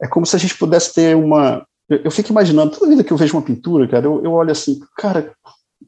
É 0.00 0.06
como 0.06 0.26
se 0.26 0.36
a 0.36 0.38
gente 0.38 0.56
pudesse 0.56 0.94
ter 0.94 1.16
uma. 1.16 1.66
Eu, 1.88 1.98
eu 2.04 2.10
fico 2.10 2.30
imaginando, 2.30 2.72
toda 2.72 2.88
vida 2.88 3.02
que 3.02 3.12
eu 3.12 3.16
vejo 3.16 3.36
uma 3.36 3.42
pintura, 3.44 3.88
cara, 3.88 4.06
eu, 4.06 4.22
eu 4.22 4.32
olho 4.32 4.52
assim, 4.52 4.78
cara, 4.96 5.34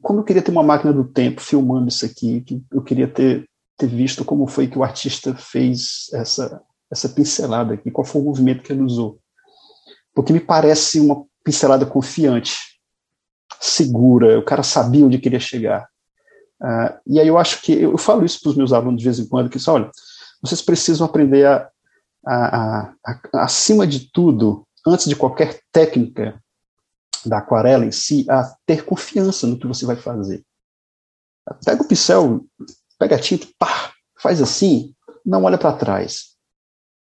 como 0.01 0.19
eu 0.19 0.23
queria 0.23 0.41
ter 0.41 0.51
uma 0.51 0.63
máquina 0.63 0.91
do 0.91 1.03
tempo 1.03 1.41
filmando 1.41 1.87
isso 1.87 2.05
aqui, 2.05 2.41
que 2.41 2.63
eu 2.71 2.81
queria 2.81 3.07
ter, 3.07 3.45
ter 3.77 3.87
visto 3.87 4.25
como 4.25 4.47
foi 4.47 4.67
que 4.67 4.77
o 4.77 4.83
artista 4.83 5.35
fez 5.35 6.09
essa, 6.13 6.61
essa 6.91 7.07
pincelada 7.07 7.73
aqui, 7.73 7.89
qual 7.89 8.05
foi 8.05 8.21
o 8.21 8.25
movimento 8.25 8.63
que 8.63 8.73
ele 8.73 8.81
usou. 8.81 9.19
Porque 10.13 10.33
me 10.33 10.39
parece 10.39 10.99
uma 10.99 11.25
pincelada 11.43 11.85
confiante, 11.85 12.57
segura, 13.59 14.37
o 14.37 14.43
cara 14.43 14.61
sabia 14.61 15.05
onde 15.05 15.17
queria 15.17 15.39
chegar. 15.39 15.87
Uh, 16.61 16.99
e 17.07 17.19
aí 17.19 17.27
eu 17.27 17.37
acho 17.37 17.61
que, 17.61 17.73
eu 17.73 17.97
falo 17.97 18.25
isso 18.25 18.39
para 18.41 18.49
os 18.49 18.57
meus 18.57 18.73
alunos 18.73 18.99
de 18.99 19.05
vez 19.05 19.19
em 19.19 19.27
quando, 19.27 19.49
que 19.49 19.57
olha, 19.69 19.89
vocês 20.41 20.61
precisam 20.61 21.05
aprender 21.05 21.45
a, 21.45 21.69
a, 22.25 22.79
a, 22.81 22.93
a, 23.33 23.43
acima 23.43 23.87
de 23.87 24.11
tudo, 24.11 24.67
antes 24.85 25.07
de 25.07 25.15
qualquer 25.15 25.61
técnica 25.71 26.41
da 27.25 27.37
aquarela 27.37 27.85
em 27.85 27.91
si, 27.91 28.25
a 28.29 28.43
ter 28.65 28.83
confiança 28.83 29.47
no 29.47 29.57
que 29.57 29.67
você 29.67 29.85
vai 29.85 29.95
fazer. 29.95 30.43
Pega 31.63 31.83
o 31.83 31.87
pincel, 31.87 32.45
pega 32.99 33.15
a 33.15 33.19
tinta, 33.19 33.47
pá, 33.57 33.91
faz 34.19 34.41
assim, 34.41 34.93
não 35.25 35.43
olha 35.43 35.57
para 35.57 35.77
trás. 35.77 36.30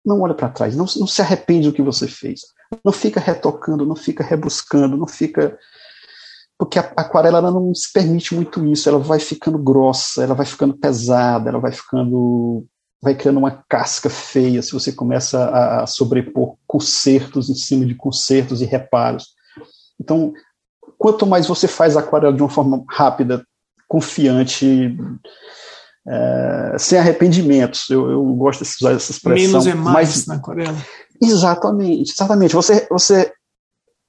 Não 0.04 0.20
olha 0.20 0.34
para 0.34 0.48
trás, 0.48 0.74
não, 0.74 0.86
não 0.96 1.06
se 1.06 1.22
arrepende 1.22 1.68
do 1.68 1.74
que 1.74 1.82
você 1.82 2.08
fez. 2.08 2.40
Não 2.84 2.92
fica 2.92 3.20
retocando, 3.20 3.86
não 3.86 3.94
fica 3.94 4.24
rebuscando, 4.24 4.96
não 4.96 5.06
fica. 5.06 5.56
Porque 6.58 6.78
a 6.78 6.92
aquarela 6.96 7.38
ela 7.38 7.50
não 7.50 7.74
se 7.74 7.92
permite 7.92 8.34
muito 8.34 8.64
isso, 8.66 8.88
ela 8.88 8.98
vai 8.98 9.18
ficando 9.18 9.58
grossa, 9.58 10.22
ela 10.22 10.34
vai 10.34 10.46
ficando 10.46 10.74
pesada, 10.76 11.50
ela 11.50 11.60
vai 11.60 11.72
ficando. 11.72 12.66
vai 13.00 13.14
criando 13.14 13.38
uma 13.38 13.64
casca 13.68 14.08
feia 14.08 14.62
se 14.62 14.72
você 14.72 14.92
começa 14.92 15.50
a 15.82 15.86
sobrepor 15.86 16.56
concertos 16.66 17.50
em 17.50 17.54
cima 17.54 17.84
de 17.84 17.94
concertos 17.94 18.60
e 18.60 18.64
reparos. 18.64 19.34
Então, 20.00 20.32
quanto 20.98 21.26
mais 21.26 21.46
você 21.46 21.68
faz 21.68 21.96
a 21.96 22.00
aquarela 22.00 22.32
de 22.32 22.42
uma 22.42 22.50
forma 22.50 22.84
rápida, 22.88 23.44
confiante, 23.88 24.96
é, 26.06 26.76
sem 26.78 26.98
arrependimentos. 26.98 27.88
Eu, 27.90 28.10
eu 28.10 28.24
gosto 28.34 28.64
de 28.64 28.70
usar 28.70 28.92
essa 28.92 29.12
expressão. 29.12 29.60
Menos 29.60 29.66
é 29.66 29.74
mais 29.74 30.08
mas, 30.08 30.26
na 30.26 30.34
aquarela. 30.36 30.76
Exatamente, 31.20 32.12
exatamente. 32.12 32.54
Você, 32.54 32.86
você 32.90 33.32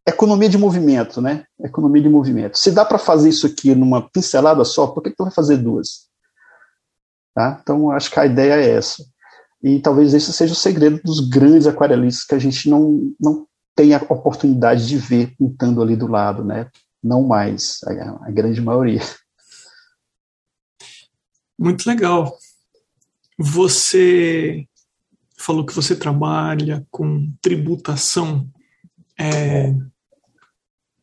economia 0.08 0.50
de 0.50 0.58
movimento, 0.58 1.22
né? 1.22 1.46
Economia 1.60 2.02
de 2.02 2.10
movimento. 2.10 2.58
Se 2.58 2.72
dá 2.72 2.84
para 2.84 2.98
fazer 2.98 3.30
isso 3.30 3.48
aqui 3.48 3.74
numa 3.74 4.10
pincelada 4.10 4.64
só, 4.66 4.88
por 4.88 5.02
que, 5.02 5.12
que 5.12 5.16
tu 5.16 5.24
vai 5.24 5.34
fazer 5.34 5.58
duas? 5.58 6.08
Tá? 7.34 7.60
Então, 7.62 7.90
acho 7.90 8.12
que 8.12 8.20
a 8.20 8.26
ideia 8.26 8.54
é 8.54 8.72
essa. 8.72 9.04
E 9.62 9.80
talvez 9.80 10.14
esse 10.14 10.32
seja 10.34 10.54
o 10.54 10.58
segredo 10.58 11.00
dos 11.04 11.22
grandes 11.22 11.66
aquarelistas 11.68 12.26
que 12.26 12.36
a 12.36 12.40
gente 12.40 12.70
não, 12.70 13.14
não 13.20 13.48
tem 13.76 13.94
a 13.94 13.98
oportunidade 13.98 14.88
de 14.88 14.98
ver 14.98 15.34
pintando 15.38 15.82
ali 15.82 15.96
do 15.96 16.08
lado, 16.08 16.44
né? 16.44 16.70
Não 17.02 17.24
mais, 17.24 17.80
a, 17.86 18.28
a 18.28 18.32
grande 18.32 18.62
maioria. 18.62 19.02
Muito 21.58 21.88
legal. 21.88 22.38
Você 23.38 24.68
falou 25.38 25.66
que 25.66 25.74
você 25.74 25.96
trabalha 25.96 26.86
com 26.90 27.32
tributação. 27.42 28.50
É, 29.20 29.74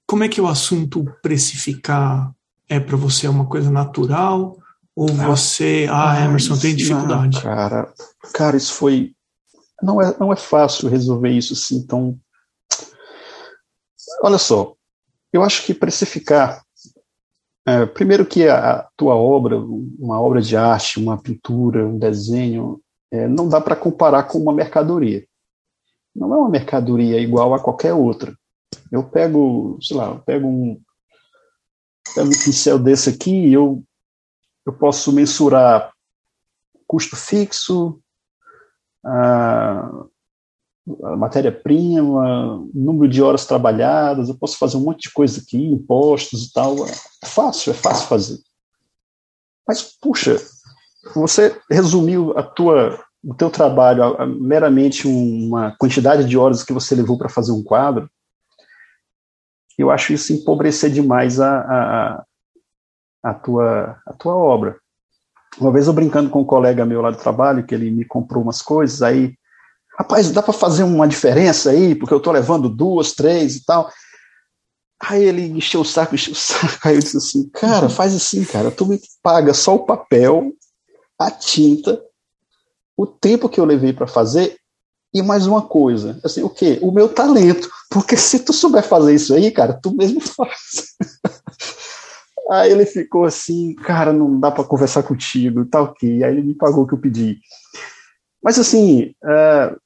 como 0.07 0.25
é 0.25 0.29
que 0.29 0.41
o 0.41 0.49
assunto 0.49 1.05
precificar 1.23 2.33
é 2.69 2.81
para 2.81 2.97
você 2.97 3.27
é 3.27 3.31
uma 3.31 3.47
coisa 3.47 3.71
natural 3.71 4.57
ou 4.95 5.09
você, 5.09 5.87
ah, 5.91 6.13
ah 6.13 6.25
Emerson, 6.25 6.59
tem 6.59 6.75
dificuldade? 6.75 7.37
Não, 7.37 7.43
cara, 7.43 7.93
cara, 8.35 8.57
isso 8.57 8.75
foi 8.75 9.15
não 9.83 10.01
é 10.01 10.15
não 10.19 10.33
é 10.33 10.37
fácil 10.37 10.89
resolver 10.89 11.31
isso 11.31 11.53
assim. 11.53 11.77
Então, 11.77 12.19
olha 14.23 14.39
só, 14.39 14.75
eu 15.33 15.43
acho 15.43 15.65
que 15.65 15.73
precificar 15.73 16.63
é, 17.67 17.87
primeiro 17.87 18.25
que 18.25 18.49
a, 18.49 18.89
tua 18.97 19.15
obra, 19.15 19.59
uma 19.59 20.21
obra 20.21 20.41
de 20.41 20.57
arte, 20.57 20.99
uma 20.99 21.21
pintura, 21.21 21.87
um 21.87 21.99
desenho, 21.99 22.81
é, 23.11 23.29
não 23.29 23.49
dá 23.49 23.61
para 23.61 23.77
comparar 23.77 24.25
com 24.25 24.39
uma 24.39 24.53
mercadoria. 24.53 25.27
Não 26.15 26.35
é 26.35 26.39
uma 26.39 26.49
mercadoria 26.49 27.21
igual 27.21 27.55
a 27.55 27.61
qualquer 27.61 27.93
outra. 27.93 28.35
Eu 28.91 29.05
pego, 29.05 29.79
sei 29.81 29.97
lá, 29.97 30.09
eu 30.09 30.19
pego 30.21 30.47
um, 30.47 30.81
pego 32.15 32.29
um 32.29 32.45
pincel 32.45 32.79
desse 32.79 33.11
aqui, 33.11 33.53
eu, 33.53 33.83
eu 34.67 34.73
posso 34.73 35.13
mensurar 35.13 35.93
custo 36.87 37.15
fixo, 37.15 38.01
ah, 39.05 40.07
matéria-prima, 40.87 42.67
número 42.75 43.09
de 43.09 43.23
horas 43.23 43.47
trabalhadas, 43.47 44.29
eu 44.29 44.37
posso 44.37 44.59
fazer 44.59 44.77
um 44.77 44.85
monte 44.85 45.03
de 45.03 45.13
coisa 45.13 45.41
aqui, 45.41 45.59
impostos 45.59 46.47
e 46.47 46.53
tal. 46.53 46.75
É 46.87 47.27
fácil, 47.27 47.71
é 47.71 47.75
fácil 47.75 48.09
fazer. 48.09 48.39
Mas, 49.67 49.83
puxa, 50.01 50.37
você 51.15 51.57
resumiu 51.71 52.37
a 52.37 52.43
tua, 52.43 52.99
o 53.23 53.35
teu 53.35 53.51
trabalho 53.51 54.03
a, 54.03 54.23
a 54.23 54.27
meramente 54.27 55.07
uma 55.07 55.77
quantidade 55.79 56.25
de 56.25 56.37
horas 56.37 56.63
que 56.63 56.73
você 56.73 56.95
levou 56.95 57.17
para 57.17 57.29
fazer 57.29 57.53
um 57.53 57.63
quadro, 57.63 58.11
eu 59.79 59.91
acho 59.91 60.13
isso 60.13 60.33
empobrecer 60.33 60.91
demais 60.91 61.41
a, 61.41 61.61
a, 61.61 62.25
a, 63.23 63.35
tua, 63.35 63.99
a 64.07 64.13
tua 64.13 64.35
obra. 64.35 64.77
Uma 65.59 65.73
vez 65.73 65.87
eu 65.87 65.93
brincando 65.93 66.29
com 66.29 66.43
um 66.43 66.45
colega 66.45 66.85
meu 66.85 67.01
lá 67.01 67.11
do 67.11 67.17
trabalho, 67.17 67.65
que 67.65 67.75
ele 67.75 67.91
me 67.91 68.05
comprou 68.05 68.43
umas 68.43 68.61
coisas, 68.61 69.03
aí 69.03 69.35
rapaz, 70.01 70.31
dá 70.31 70.43
para 70.43 70.55
fazer 70.55 70.83
uma 70.83 71.07
diferença 71.07 71.71
aí, 71.71 71.95
porque 71.95 72.15
eu 72.15 72.19
estou 72.19 72.33
levando 72.33 72.71
duas, 72.71 73.13
três 73.13 73.57
e 73.57 73.65
tal. 73.67 73.91
Aí 74.99 75.23
ele 75.23 75.43
encheu 75.43 75.83
o 75.83 75.85
saco, 75.85 76.15
encheu 76.17 76.33
o 76.33 76.37
saco, 76.37 76.89
aí 76.89 76.95
eu 76.95 77.01
disse 77.01 77.19
assim, 77.19 77.49
cara, 77.51 77.89
faz 77.91 78.15
assim, 78.15 78.43
cara, 78.45 78.71
tu 78.71 78.87
me 78.87 78.99
paga 79.23 79.53
só 79.53 79.75
o 79.75 79.85
papel, 79.85 80.53
a 81.19 81.31
tinta, 81.31 82.03
o 82.97 83.07
tempo 83.07 83.49
que 83.49 83.61
eu 83.61 83.65
levei 83.67 83.93
para 83.93 84.07
fazer 84.07 84.57
e 85.13 85.23
mais 85.23 85.47
uma 85.47 85.61
coisa, 85.61 86.19
assim, 86.25 86.43
o 86.43 86.49
quê? 86.49 86.79
O 86.81 86.91
meu 86.91 87.09
talento, 87.09 87.69
porque 87.91 88.17
se 88.17 88.39
tu 88.39 88.55
souber 88.55 88.83
fazer 88.83 89.15
isso 89.15 89.35
aí, 89.35 89.51
cara, 89.51 89.75
tu 89.75 89.95
mesmo 89.95 90.21
faz. 90.25 90.95
aí 92.51 92.73
ele 92.73 92.87
ficou 92.87 93.25
assim, 93.25 93.75
cara, 93.75 94.15
não 94.15 94.41
dá 94.41 94.51
para 94.51 94.65
conversar 94.65 95.03
contigo, 95.03 95.67
tá 95.67 95.83
ok. 95.83 96.25
Aí 96.25 96.33
ele 96.33 96.43
me 96.43 96.55
pagou 96.55 96.85
o 96.85 96.87
que 96.87 96.95
eu 96.95 97.01
pedi. 97.01 97.39
Mas 98.43 98.59
assim, 98.59 99.15
uh, 99.25 99.77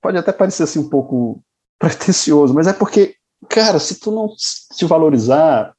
pode 0.00 0.16
até 0.16 0.32
parecer 0.32 0.62
assim 0.62 0.78
um 0.78 0.88
pouco 0.88 1.42
pretencioso, 1.78 2.54
mas 2.54 2.66
é 2.66 2.72
porque, 2.72 3.14
cara, 3.48 3.78
se 3.78 4.00
tu 4.00 4.10
não 4.10 4.28
te 4.76 4.84
valorizar, 4.84 5.72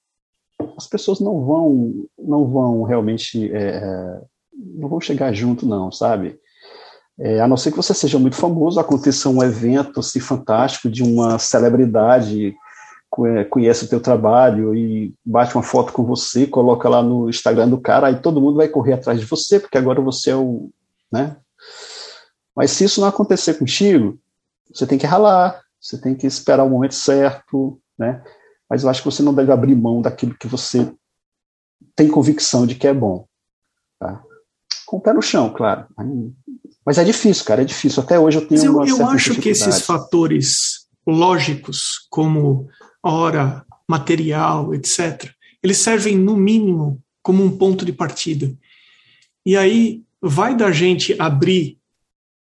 as 0.78 0.88
pessoas 0.88 1.20
não 1.20 1.44
vão, 1.46 2.06
não 2.18 2.48
vão 2.48 2.84
realmente, 2.84 3.52
é, 3.54 3.78
é, 3.78 4.22
não 4.54 4.90
vão 4.90 5.00
chegar 5.00 5.34
junto, 5.34 5.66
não, 5.66 5.92
sabe? 5.92 6.40
É, 7.18 7.42
a 7.42 7.48
não 7.48 7.58
ser 7.58 7.72
que 7.72 7.78
você 7.78 7.94
seja 7.94 8.18
muito 8.18 8.38
famoso, 8.38 8.80
aconteça 8.80 9.30
um 9.30 9.44
evento 9.44 10.00
assim, 10.00 10.20
fantástico 10.20 10.90
de 10.90 11.04
uma 11.04 11.38
celebridade 11.38 12.56
é, 13.26 13.44
conhece 13.44 13.86
o 13.86 13.90
teu 13.90 14.00
trabalho 14.00 14.76
e 14.76 15.14
bate 15.26 15.56
uma 15.56 15.64
foto 15.64 15.92
com 15.92 16.04
você, 16.04 16.46
coloca 16.46 16.88
lá 16.88 17.02
no 17.02 17.28
Instagram 17.28 17.68
do 17.68 17.82
cara, 17.82 18.08
aí 18.08 18.22
todo 18.22 18.40
mundo 18.40 18.58
vai 18.58 18.68
correr 18.68 18.94
atrás 18.94 19.20
de 19.20 19.26
você, 19.26 19.60
porque 19.60 19.78
agora 19.78 20.00
você 20.00 20.30
é 20.30 20.36
o, 20.36 20.70
né, 21.12 21.36
mas 22.56 22.72
se 22.72 22.84
isso 22.84 23.02
não 23.02 23.08
acontecer 23.08 23.56
contigo, 23.56 24.20
você 24.74 24.86
tem 24.86 24.98
que 24.98 25.06
ralar, 25.06 25.62
você 25.80 25.98
tem 26.00 26.16
que 26.16 26.28
esperar 26.28 26.64
o 26.64 26.70
momento 26.70 26.96
certo, 26.96 27.82
né? 27.98 28.24
Mas 28.70 28.84
eu 28.84 28.90
acho 28.90 29.02
que 29.02 29.10
você 29.10 29.24
não 29.24 29.34
deve 29.34 29.52
abrir 29.52 29.76
mão 29.76 30.02
daquilo 30.02 30.38
que 30.38 30.48
você 30.48 30.92
tem 31.96 32.08
convicção 32.08 32.68
de 32.68 32.76
que 32.76 32.88
é 32.88 32.94
bom, 32.94 33.26
tá? 34.00 34.22
Com 34.86 34.98
o 34.98 35.02
pé 35.02 35.14
no 35.14 35.22
chão, 35.22 35.52
claro. 35.52 35.86
Mas 36.86 36.98
é 36.98 37.04
difícil, 37.04 37.46
cara, 37.46 37.62
é 37.62 37.66
difícil. 37.66 38.02
Até 38.02 38.20
hoje 38.20 38.38
eu 38.38 38.48
tenho 38.48 38.64
eu, 38.64 38.74
uma 38.74 38.88
eu 38.88 39.06
acho 39.08 39.40
que 39.40 39.50
esses 39.50 39.82
fatores 39.82 40.88
lógicos, 41.06 42.08
como 42.10 42.68
hora, 43.04 43.66
material, 43.88 44.74
etc., 44.74 45.32
eles 45.62 45.78
servem, 45.78 46.18
no 46.18 46.38
mínimo, 46.38 47.02
como 47.22 47.44
um 47.44 47.58
ponto 47.58 47.86
de 47.86 47.92
partida. 47.92 48.52
E 49.46 49.58
aí 49.58 50.04
vai 50.22 50.56
da 50.56 50.72
gente 50.72 51.16
abrir 51.20 51.79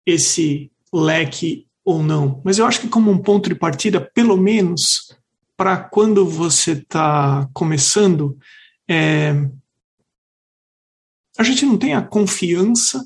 esse 0.05 0.71
leque 0.93 1.65
ou 1.83 2.01
não. 2.01 2.41
Mas 2.43 2.57
eu 2.57 2.65
acho 2.65 2.81
que 2.81 2.87
como 2.87 3.11
um 3.11 3.17
ponto 3.17 3.49
de 3.49 3.55
partida, 3.55 4.01
pelo 4.01 4.37
menos 4.37 5.15
para 5.57 5.77
quando 5.77 6.27
você 6.27 6.71
está 6.71 7.47
começando, 7.53 8.37
é, 8.89 9.33
a 11.37 11.43
gente 11.43 11.65
não 11.65 11.77
tem 11.77 11.93
a 11.93 12.01
confiança 12.01 13.05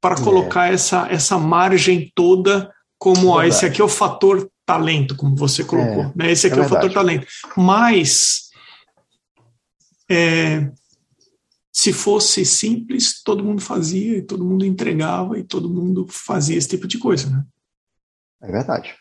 para 0.00 0.14
é. 0.14 0.22
colocar 0.22 0.72
essa, 0.72 1.08
essa 1.10 1.38
margem 1.38 2.10
toda 2.14 2.72
como 2.98 3.28
ó, 3.28 3.42
esse 3.42 3.66
aqui 3.66 3.82
é 3.82 3.84
o 3.84 3.88
fator 3.88 4.50
talento, 4.64 5.14
como 5.16 5.36
você 5.36 5.62
colocou. 5.62 6.04
É, 6.04 6.12
né? 6.14 6.30
Esse 6.32 6.46
aqui 6.46 6.58
é, 6.58 6.62
é 6.62 6.64
o 6.64 6.68
fator 6.68 6.90
talento. 6.90 7.26
Mas 7.56 8.50
é, 10.10 10.70
se 11.84 11.92
fosse 11.92 12.46
simples, 12.46 13.22
todo 13.22 13.44
mundo 13.44 13.60
fazia 13.60 14.16
e 14.16 14.22
todo 14.22 14.42
mundo 14.42 14.64
entregava 14.64 15.38
e 15.38 15.44
todo 15.44 15.68
mundo 15.68 16.06
fazia 16.08 16.56
esse 16.56 16.68
tipo 16.68 16.88
de 16.88 16.98
coisa, 16.98 17.28
né? 17.28 17.44
É 18.42 18.50
verdade. 18.50 18.96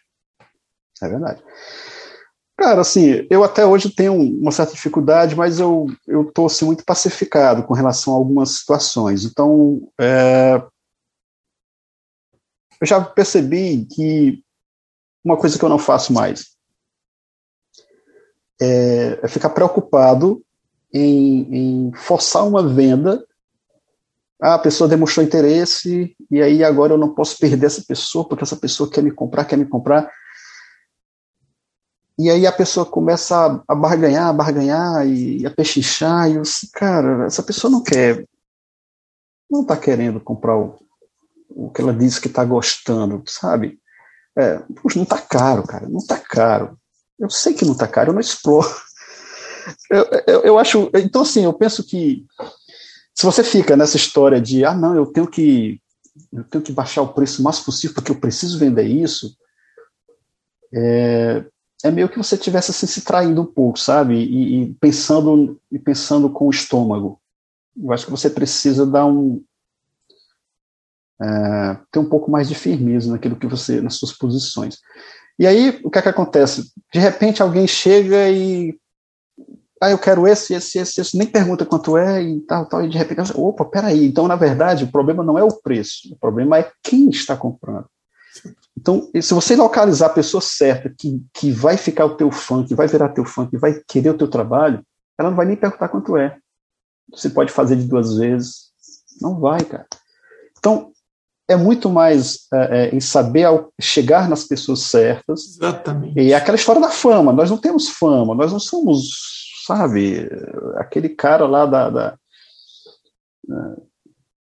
É 1.02 1.08
verdade. 1.08 1.42
Cara, 2.58 2.82
assim, 2.82 3.26
eu 3.30 3.42
até 3.42 3.66
hoje 3.66 3.90
tenho 3.90 4.14
uma 4.14 4.52
certa 4.52 4.74
dificuldade, 4.74 5.34
mas 5.34 5.62
eu 5.62 5.88
eu 6.06 6.30
tô 6.30 6.46
assim, 6.46 6.66
muito 6.66 6.84
pacificado 6.84 7.64
com 7.64 7.74
relação 7.74 8.14
a 8.14 8.18
algumas 8.18 8.50
situações. 8.60 9.24
Então, 9.24 9.90
é, 9.98 10.62
eu 12.82 12.86
já 12.86 13.02
percebi 13.02 13.86
que 13.86 14.44
uma 15.24 15.38
coisa 15.38 15.58
que 15.58 15.64
eu 15.64 15.70
não 15.70 15.80
faço 15.80 16.12
mais 16.12 16.58
é, 18.62 19.22
é 19.24 19.28
ficar 19.30 19.52
preocupado 19.52 20.44
em, 20.94 21.88
em 21.88 21.94
forçar 21.94 22.48
uma 22.48 22.68
venda. 22.68 23.26
Ah, 24.42 24.56
a 24.56 24.60
pessoa 24.60 24.90
demonstrou 24.90 25.26
interesse 25.26 26.16
e 26.30 26.42
aí 26.42 26.64
agora 26.64 26.94
eu 26.94 26.98
não 26.98 27.14
posso 27.14 27.38
perder 27.38 27.66
essa 27.66 27.82
pessoa 27.82 28.28
porque 28.28 28.44
essa 28.44 28.58
pessoa 28.58 28.90
quer 28.90 29.02
me 29.02 29.12
comprar, 29.12 29.46
quer 29.46 29.58
me 29.58 29.66
comprar. 29.66 30.12
E 32.20 32.30
aí 32.30 32.46
a 32.46 32.52
pessoa 32.52 32.86
começa 32.86 33.64
a 33.68 33.74
barganhar, 33.74 34.28
a 34.28 34.34
barganhar 34.34 35.08
e 35.08 35.46
a 35.48 35.50
pechinchar, 35.50 36.30
e 36.30 36.36
eu 36.36 36.42
assim, 36.42 36.68
cara, 36.72 37.26
essa 37.26 37.42
pessoa 37.42 37.72
não 37.72 37.82
quer, 37.82 38.28
não 39.50 39.62
está 39.64 39.76
querendo 39.76 40.20
comprar 40.20 40.56
o, 40.56 40.78
o 41.50 41.72
que 41.72 41.82
ela 41.82 41.94
disse 41.94 42.22
que 42.22 42.28
está 42.28 42.46
gostando, 42.46 43.24
sabe? 43.26 43.80
É, 44.38 44.60
não 44.96 45.04
está 45.04 45.20
caro, 45.20 45.64
cara, 45.64 45.90
não 45.90 45.98
está 45.98 46.20
caro. 46.20 46.78
Eu 47.18 47.32
sei 47.32 47.54
que 47.54 47.66
não 47.66 47.74
está 47.74 47.88
caro, 47.88 48.10
eu 48.10 48.14
não 48.14 48.22
exploro 48.22 48.70
eu, 49.90 50.06
eu, 50.28 50.42
eu, 50.42 50.60
acho. 50.60 50.90
Então, 50.96 51.22
assim, 51.22 51.44
eu 51.44 51.54
penso 51.54 51.84
que 51.84 52.26
se 53.14 53.26
você 53.26 53.44
fica 53.44 53.76
nessa 53.76 53.98
história 53.98 54.42
de, 54.42 54.66
ah, 54.66 54.74
não, 54.74 54.96
eu 54.96 55.06
tenho 55.06 55.28
que. 55.28 55.80
Eu 56.32 56.44
tenho 56.44 56.64
que 56.64 56.72
baixar 56.72 57.02
o 57.02 57.14
preço 57.14 57.42
o 57.42 57.44
mais 57.44 57.60
possível 57.60 57.96
porque 57.96 58.12
eu 58.12 58.20
preciso 58.20 58.60
vender 58.60 58.86
isso, 58.86 59.36
é, 60.74 61.44
é 61.84 61.92
meio 61.92 62.10
que 62.10 62.18
você 62.18 62.36
estivesse 62.36 62.72
assim, 62.72 62.88
se 62.88 63.02
traindo 63.02 63.42
um 63.42 63.46
pouco, 63.46 63.80
sabe? 63.80 64.16
E, 64.16 64.64
e, 64.64 64.74
pensando 64.76 65.60
e 65.72 65.78
pensando 65.78 66.30
com 66.30 66.48
o 66.48 66.52
estômago. 66.52 67.20
eu 67.78 67.92
acho 67.92 68.06
que 68.06 68.12
você 68.12 68.30
precisa 68.30 68.86
dar 68.86 69.06
um 69.06 69.44
é, 71.22 71.78
ter 71.92 72.00
um 72.00 72.10
pouco 72.10 72.32
mais 72.32 72.48
de 72.48 72.56
firmeza 72.56 73.12
naquilo 73.12 73.36
que 73.36 73.48
você 73.48 73.82
nas 73.82 73.96
suas 73.96 74.14
posições. 74.14 74.80
E 75.38 75.46
aí 75.46 75.80
o 75.84 75.90
que 75.90 76.00
é 76.00 76.02
que 76.02 76.10
acontece? 76.10 76.72
De 76.92 77.00
repente 77.00 77.42
alguém 77.42 77.68
chega 77.68 78.30
e 78.30 78.78
ah, 79.84 79.92
eu 79.92 79.98
quero 79.98 80.28
esse, 80.28 80.54
esse, 80.54 80.80
esse, 80.80 81.02
esse, 81.02 81.18
nem 81.18 81.28
pergunta 81.28 81.66
quanto 81.66 81.98
é 81.98 82.22
e 82.22 82.40
tal, 82.42 82.66
tal, 82.66 82.86
e 82.86 82.90
de 82.90 82.98
repente, 82.98 83.34
opa, 83.36 83.66
peraí, 83.66 84.06
então 84.06 84.28
na 84.28 84.36
verdade 84.36 84.84
o 84.84 84.92
problema 84.92 85.24
não 85.24 85.38
é 85.38 85.44
o 85.44 85.52
preço, 85.52 86.14
o 86.14 86.18
problema 86.18 86.58
é 86.58 86.72
quem 86.82 87.10
está 87.10 87.36
comprando. 87.36 87.86
Então, 88.78 89.10
se 89.22 89.34
você 89.34 89.56
localizar 89.56 90.08
a 90.08 90.14
pessoa 90.14 90.42
certa 90.42 90.90
que, 90.98 91.24
que 91.34 91.52
vai 91.52 91.78
ficar 91.78 92.06
o 92.06 92.16
teu 92.16 92.32
fã, 92.32 92.66
que 92.66 92.74
vai 92.74 92.88
virar 92.88 93.10
teu 93.10 93.26
fã, 93.26 93.46
que 93.46 93.58
vai 93.58 93.80
querer 93.88 94.10
o 94.10 94.18
teu 94.18 94.28
trabalho, 94.28 94.84
ela 95.18 95.30
não 95.30 95.38
vai 95.38 95.46
nem 95.46 95.56
perguntar 95.56 95.90
quanto 95.90 96.18
é. 96.18 96.38
Você 97.12 97.30
pode 97.30 97.52
fazer 97.52 97.76
de 97.76 97.84
duas 97.84 98.18
vezes. 98.18 98.72
Não 99.22 99.40
vai, 99.40 99.64
cara. 99.64 99.86
Então, 100.58 100.92
é 101.48 101.56
muito 101.56 101.90
mais 101.90 102.48
é, 102.54 102.58
é, 102.88 102.96
em 102.96 103.00
saber 103.00 103.48
chegar 103.80 104.28
nas 104.28 104.44
pessoas 104.46 104.82
certas. 104.84 105.58
Exatamente. 105.58 106.20
E 106.20 106.32
é 106.32 106.36
aquela 106.36 106.56
história 106.56 106.82
da 106.82 106.90
fama. 106.90 107.32
Nós 107.32 107.50
não 107.50 107.58
temos 107.58 107.90
fama, 107.90 108.34
nós 108.34 108.52
não 108.52 108.60
somos, 108.60 109.43
sabe, 109.66 110.30
aquele 110.78 111.10
cara 111.10 111.46
lá 111.46 111.66
da, 111.66 111.90
da 111.90 112.18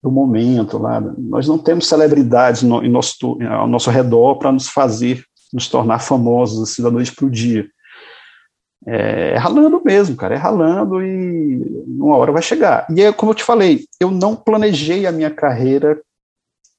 do 0.01 0.11
momento 0.11 0.77
lá. 0.77 0.99
Nós 0.99 1.47
não 1.47 1.57
temos 1.57 1.87
celebridades 1.87 2.61
no, 2.63 2.83
em 2.83 2.89
nosso, 2.89 3.37
ao 3.49 3.67
nosso 3.67 3.89
redor 3.89 4.35
para 4.35 4.51
nos 4.51 4.67
fazer 4.67 5.25
nos 5.53 5.67
tornar 5.67 5.99
famosos 5.99 6.63
assim 6.63 6.81
da 6.81 6.89
noite 6.89 7.15
para 7.15 7.25
o 7.25 7.29
dia. 7.29 7.67
É, 8.85 9.29
é, 9.29 9.37
ralando 9.37 9.81
mesmo, 9.85 10.15
cara, 10.15 10.33
é 10.33 10.37
ralando 10.37 11.01
e 11.01 11.85
uma 11.87 12.17
hora 12.17 12.31
vai 12.31 12.41
chegar. 12.41 12.87
E 12.89 13.01
é 13.01 13.13
como 13.13 13.31
eu 13.31 13.35
te 13.35 13.43
falei, 13.43 13.85
eu 13.99 14.09
não 14.11 14.35
planejei 14.35 15.05
a 15.05 15.11
minha 15.11 15.29
carreira 15.29 16.01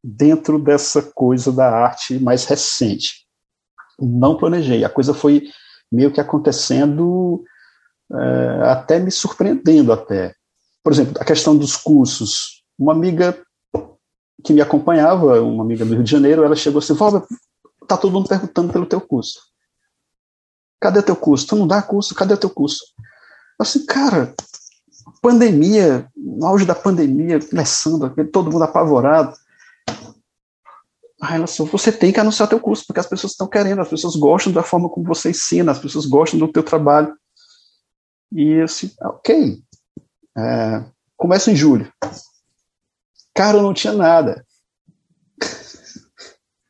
dentro 0.03 0.59
dessa 0.59 1.01
coisa 1.01 1.51
da 1.51 1.71
arte 1.71 2.19
mais 2.19 2.45
recente. 2.45 3.25
Não 3.99 4.37
planejei. 4.37 4.85
A 4.85 4.91
coisa 4.91 5.15
foi 5.15 5.45
meio 5.91 6.11
que 6.11 6.21
acontecendo, 6.21 7.43
é, 8.13 8.71
até 8.71 8.99
me 8.99 9.11
surpreendendo 9.11 9.93
até. 9.93 10.35
Por 10.83 10.93
exemplo, 10.93 11.15
a 11.19 11.25
questão 11.25 11.57
dos 11.57 11.77
cursos 11.77 12.65
uma 12.79 12.93
amiga 12.93 13.41
que 14.43 14.53
me 14.53 14.61
acompanhava, 14.61 15.41
uma 15.41 15.65
amiga 15.65 15.85
do 15.85 15.95
Rio 15.95 16.05
de 16.05 16.11
Janeiro, 16.11 16.45
ela 16.45 16.57
chegou 16.57 16.79
assim, 16.79 16.93
Valber, 16.93 17.23
tá 17.87 17.97
todo 17.97 18.13
mundo 18.13 18.29
perguntando 18.29 18.73
pelo 18.73 18.87
teu 18.87 19.01
curso. 19.01 19.41
Cadê 20.81 21.01
teu 21.01 21.17
curso? 21.17 21.47
Tu 21.47 21.57
não 21.57 21.67
dá 21.67 21.81
curso, 21.81 22.15
cadê 22.15 22.37
teu 22.37 22.51
curso? 22.51 22.85
Eu 23.59 23.63
assim, 23.63 23.87
cara, 23.87 24.35
pandemia, 25.23 26.11
no 26.15 26.45
auge 26.47 26.67
da 26.67 26.75
pandemia, 26.75 27.41
começando, 27.41 28.13
todo 28.31 28.51
mundo 28.51 28.65
apavorado. 28.65 29.35
Aí 31.23 31.37
ela 31.37 31.47
você 31.47 31.91
tem 31.91 32.13
que 32.13 32.21
anunciar 32.21 32.49
teu 32.49 32.61
curso, 32.61 32.85
porque 32.87 33.01
as 33.01 33.07
pessoas 33.07 33.33
estão 33.33 33.49
querendo, 33.49 33.81
as 33.81 33.89
pessoas 33.89 34.15
gostam 34.17 34.53
da 34.53 34.63
forma 34.63 34.91
como 34.91 35.07
você 35.07 35.31
ensina, 35.31 35.73
as 35.73 35.79
pessoas 35.79 36.05
gostam 36.05 36.39
do 36.39 36.53
teu 36.53 36.63
trabalho. 36.63 37.17
E 38.33 38.61
assim, 38.61 38.91
ok. 39.01 39.59
É, 40.37 40.85
começa 41.17 41.51
em 41.51 41.57
julho. 41.57 41.91
Cara, 43.35 43.59
eu 43.59 43.63
não 43.63 43.75
tinha 43.75 43.93
nada. 43.93 44.45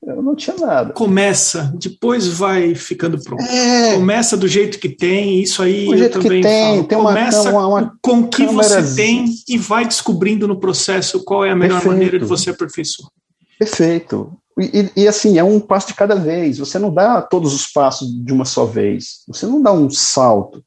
Eu 0.07 0.23
não 0.23 0.37
tinha 0.37 0.55
nada. 0.57 0.93
Começa, 0.93 1.73
depois 1.81 2.29
vai 2.29 2.75
ficando 2.75 3.19
pronto. 3.23 3.43
É, 3.43 3.95
Começa 3.95 4.37
do 4.37 4.47
jeito 4.47 4.79
que 4.79 4.91
tem, 4.91 5.41
isso 5.41 5.63
aí 5.63 5.87
do 5.87 5.97
jeito 5.97 6.21
que 6.21 6.29
tem, 6.29 6.43
falo. 6.43 6.85
tem 6.85 6.99
Começa 6.99 7.51
uma, 7.51 7.67
uma, 7.67 7.99
com 8.03 8.21
o 8.21 8.29
que 8.29 8.45
você 8.45 8.95
tem 8.95 9.25
e 9.49 9.57
vai 9.57 9.87
descobrindo 9.87 10.47
no 10.47 10.61
processo 10.61 11.25
qual 11.25 11.43
é 11.43 11.51
a 11.51 11.57
melhor 11.57 11.77
Perfeito. 11.77 11.93
maneira 11.95 12.19
de 12.19 12.25
você 12.27 12.51
aperfeiçoar. 12.51 13.11
Perfeito. 13.59 14.31
E, 14.59 14.91
e, 14.97 15.03
e, 15.03 15.09
assim, 15.09 15.39
é 15.39 15.45
um 15.45 15.59
passo 15.59 15.89
de 15.89 15.95
cada 15.95 16.15
vez. 16.15 16.59
Você 16.59 16.79
não 16.79 16.93
dá 16.93 17.23
todos 17.23 17.55
os 17.55 17.67
passos 17.67 18.09
de 18.09 18.33
uma 18.33 18.45
só 18.45 18.65
vez. 18.65 19.23
Você 19.27 19.47
não 19.47 19.61
dá 19.61 19.73
um 19.73 19.91
salto. 19.91 20.63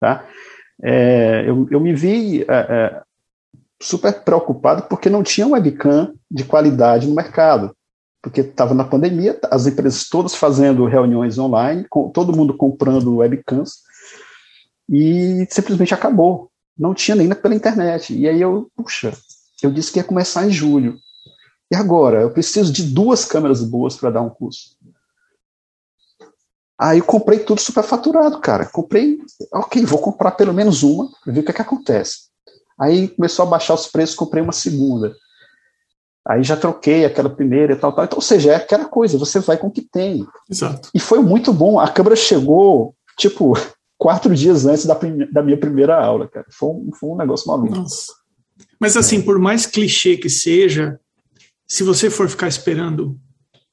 Tá? 0.00 0.26
É, 0.82 1.44
eu, 1.46 1.66
eu 1.70 1.80
me 1.80 1.94
vi 1.94 2.42
é, 2.42 2.46
é 2.48 3.02
super 3.80 4.12
preocupado 4.22 4.82
porque 4.82 5.10
não 5.10 5.22
tinha 5.22 5.46
webcam 5.46 6.14
de 6.30 6.44
qualidade 6.44 7.06
no 7.06 7.14
mercado. 7.14 7.74
Porque 8.22 8.40
estava 8.40 8.74
na 8.74 8.84
pandemia, 8.84 9.38
as 9.50 9.66
empresas 9.66 10.08
todas 10.08 10.34
fazendo 10.34 10.84
reuniões 10.86 11.38
online, 11.38 11.86
com, 11.88 12.08
todo 12.08 12.36
mundo 12.36 12.56
comprando 12.56 13.16
webcams, 13.16 13.82
e 14.90 15.46
simplesmente 15.48 15.94
acabou. 15.94 16.50
Não 16.76 16.92
tinha 16.92 17.14
nem 17.14 17.28
pela 17.34 17.54
internet. 17.54 18.16
E 18.16 18.28
aí 18.28 18.40
eu, 18.40 18.70
puxa, 18.74 19.12
eu 19.62 19.70
disse 19.70 19.92
que 19.92 19.98
ia 19.98 20.04
começar 20.04 20.46
em 20.46 20.50
julho. 20.50 20.98
E 21.70 21.76
agora? 21.76 22.20
Eu 22.20 22.30
preciso 22.30 22.72
de 22.72 22.84
duas 22.84 23.24
câmeras 23.24 23.62
boas 23.62 23.96
para 23.96 24.10
dar 24.10 24.22
um 24.22 24.30
curso. 24.30 24.75
Aí 26.78 26.98
eu 26.98 27.04
comprei 27.04 27.38
tudo 27.38 27.60
superfaturado, 27.60 28.38
cara. 28.40 28.66
Comprei, 28.66 29.18
ok, 29.52 29.84
vou 29.86 29.98
comprar 29.98 30.32
pelo 30.32 30.52
menos 30.52 30.82
uma, 30.82 31.08
ver 31.26 31.40
o 31.40 31.42
que, 31.42 31.50
é 31.50 31.54
que 31.54 31.62
acontece. 31.62 32.26
Aí 32.78 33.08
começou 33.08 33.44
a 33.44 33.48
baixar 33.48 33.74
os 33.74 33.86
preços, 33.86 34.14
comprei 34.14 34.42
uma 34.42 34.52
segunda. 34.52 35.14
Aí 36.28 36.42
já 36.42 36.56
troquei 36.56 37.04
aquela 37.04 37.30
primeira 37.30 37.72
e 37.72 37.76
tal, 37.76 37.92
tal. 37.92 38.04
Então, 38.04 38.18
ou 38.18 38.22
seja, 38.22 38.52
é 38.52 38.56
aquela 38.56 38.84
coisa, 38.84 39.16
você 39.16 39.38
vai 39.40 39.56
com 39.56 39.68
o 39.68 39.70
que 39.70 39.80
tem. 39.80 40.26
Exato. 40.50 40.90
E 40.92 41.00
foi 41.00 41.20
muito 41.20 41.52
bom. 41.52 41.78
A 41.78 41.88
câmera 41.88 42.16
chegou, 42.16 42.94
tipo, 43.16 43.54
quatro 43.96 44.34
dias 44.34 44.66
antes 44.66 44.84
da, 44.84 44.98
da 45.32 45.42
minha 45.42 45.58
primeira 45.58 45.98
aula, 45.98 46.28
cara. 46.28 46.46
Foi 46.50 46.68
um, 46.68 46.90
foi 46.98 47.10
um 47.10 47.16
negócio 47.16 47.48
maluco. 47.48 47.74
Nossa. 47.74 48.12
Mas 48.78 48.96
assim, 48.96 49.22
por 49.22 49.38
mais 49.38 49.66
clichê 49.66 50.16
que 50.16 50.28
seja, 50.28 51.00
se 51.66 51.82
você 51.82 52.10
for 52.10 52.28
ficar 52.28 52.48
esperando 52.48 53.18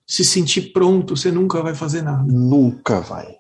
se 0.07 0.23
sentir 0.23 0.73
pronto, 0.73 1.15
você 1.15 1.31
nunca 1.31 1.61
vai 1.61 1.73
fazer 1.73 2.01
nada. 2.01 2.23
Nunca 2.31 2.99
vai. 2.99 3.35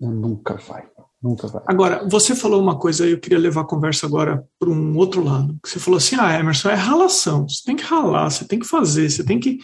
Nunca 0.00 0.56
vai. 0.56 0.84
Nunca 1.22 1.46
vai. 1.46 1.62
Agora, 1.66 2.08
você 2.08 2.34
falou 2.34 2.62
uma 2.62 2.78
coisa, 2.78 3.06
eu 3.06 3.20
queria 3.20 3.38
levar 3.38 3.60
a 3.60 3.66
conversa 3.66 4.06
agora 4.06 4.46
para 4.58 4.70
um 4.70 4.96
outro 4.96 5.22
lado. 5.22 5.58
Você 5.64 5.78
falou 5.78 5.98
assim: 5.98 6.16
ah, 6.18 6.38
Emerson, 6.38 6.70
é 6.70 6.74
ralação. 6.74 7.46
Você 7.46 7.62
tem 7.64 7.76
que 7.76 7.84
ralar, 7.84 8.30
você 8.30 8.46
tem 8.46 8.58
que 8.58 8.66
fazer, 8.66 9.10
você 9.10 9.22
tem 9.22 9.38
que. 9.38 9.58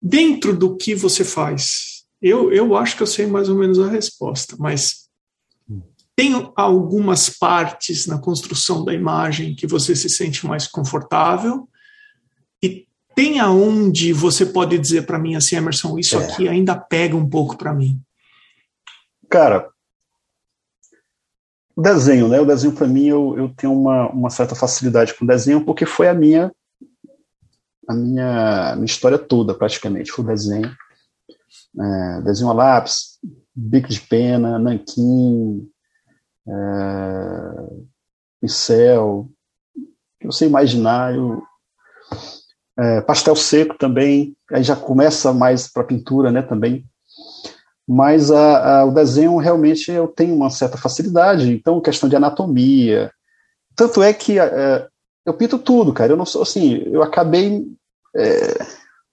Dentro 0.00 0.54
do 0.54 0.76
que 0.76 0.94
você 0.94 1.24
faz, 1.24 2.04
eu, 2.20 2.52
eu 2.52 2.76
acho 2.76 2.96
que 2.96 3.02
eu 3.02 3.06
sei 3.06 3.26
mais 3.26 3.48
ou 3.48 3.56
menos 3.56 3.80
a 3.80 3.88
resposta, 3.88 4.56
mas 4.58 5.04
tem 6.14 6.52
algumas 6.54 7.30
partes 7.30 8.06
na 8.06 8.18
construção 8.18 8.84
da 8.84 8.92
imagem 8.92 9.54
que 9.54 9.66
você 9.66 9.96
se 9.96 10.08
sente 10.08 10.46
mais 10.46 10.66
confortável 10.66 11.66
tem 13.14 13.40
aonde 13.40 14.12
você 14.12 14.44
pode 14.44 14.78
dizer 14.78 15.06
para 15.06 15.18
mim 15.18 15.34
assim, 15.34 15.56
Emerson, 15.56 15.98
isso 15.98 16.18
é. 16.18 16.24
aqui 16.24 16.48
ainda 16.48 16.74
pega 16.74 17.16
um 17.16 17.28
pouco 17.28 17.56
para 17.56 17.72
mim. 17.72 18.00
Cara, 19.28 19.68
o 21.76 21.82
desenho, 21.82 22.28
né? 22.28 22.40
O 22.40 22.46
desenho, 22.46 22.72
para 22.72 22.86
mim, 22.86 23.06
eu, 23.06 23.34
eu 23.36 23.48
tenho 23.56 23.72
uma, 23.72 24.08
uma 24.10 24.30
certa 24.30 24.54
facilidade 24.54 25.14
com 25.14 25.24
o 25.24 25.28
desenho, 25.28 25.64
porque 25.64 25.84
foi 25.84 26.08
a 26.08 26.14
minha 26.14 26.52
a 27.86 27.94
minha, 27.94 28.74
minha 28.76 28.86
história 28.86 29.18
toda, 29.18 29.54
praticamente, 29.54 30.10
foi 30.10 30.24
o 30.24 30.28
desenho. 30.28 30.74
É, 31.78 32.20
desenho 32.22 32.50
a 32.50 32.54
lápis, 32.54 33.18
bico 33.54 33.88
de 33.88 34.00
pena, 34.00 34.58
nanquim, 34.58 35.68
é, 36.46 36.52
pincel, 38.40 39.28
que 40.20 40.26
você 40.26 40.46
imaginar, 40.46 41.14
eu, 41.14 41.42
é, 42.78 43.00
pastel 43.00 43.36
seco 43.36 43.76
também, 43.78 44.36
aí 44.52 44.62
já 44.62 44.74
começa 44.74 45.32
mais 45.32 45.68
para 45.68 45.84
pintura, 45.84 46.30
né, 46.30 46.42
também 46.42 46.84
mas 47.86 48.30
a, 48.30 48.80
a, 48.80 48.84
o 48.84 48.90
desenho 48.90 49.36
realmente 49.36 49.90
eu 49.90 50.08
tenho 50.08 50.34
uma 50.34 50.50
certa 50.50 50.78
facilidade, 50.78 51.52
então 51.52 51.80
questão 51.80 52.08
de 52.08 52.16
anatomia. 52.16 53.10
Tanto 53.76 54.02
é 54.02 54.12
que 54.12 54.38
é, 54.38 54.86
eu 55.24 55.34
pinto 55.34 55.58
tudo, 55.58 55.92
cara. 55.92 56.12
Eu 56.12 56.16
não 56.16 56.24
sou 56.24 56.42
assim, 56.42 56.82
eu 56.86 57.02
acabei. 57.02 57.66
É, 58.16 58.66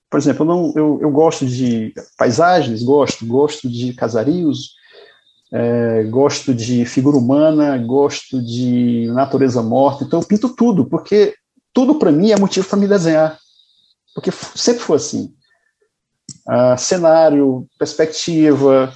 por 0.10 0.20
exemplo, 0.20 0.44
eu, 0.44 0.48
não, 0.48 0.74
eu, 0.76 1.00
eu, 1.02 1.12
gosto 1.12 1.46
de 1.46 1.94
paisagens, 2.18 2.84
gosto, 2.84 3.26
gosto 3.26 3.70
de 3.70 3.94
casarios, 3.94 4.76
é, 5.52 6.04
gosto 6.04 6.54
de 6.54 6.86
figura 6.86 7.18
humana, 7.18 7.78
gosto 7.78 8.42
de 8.42 9.08
natureza 9.14 9.62
morta, 9.62 10.04
então 10.04 10.20
eu 10.20 10.28
pinto 10.28 10.50
tudo, 10.50 10.86
porque 10.86 11.34
tudo 11.74 11.96
para 11.96 12.12
mim 12.12 12.32
é 12.32 12.38
motivo 12.38 12.68
para 12.68 12.78
me 12.78 12.88
desenhar. 12.88 13.38
Porque 14.14 14.32
sempre 14.32 14.82
foi 14.82 14.98
assim 14.98 15.34
uh, 16.48 16.78
cenário, 16.78 17.68
perspectiva. 17.78 18.94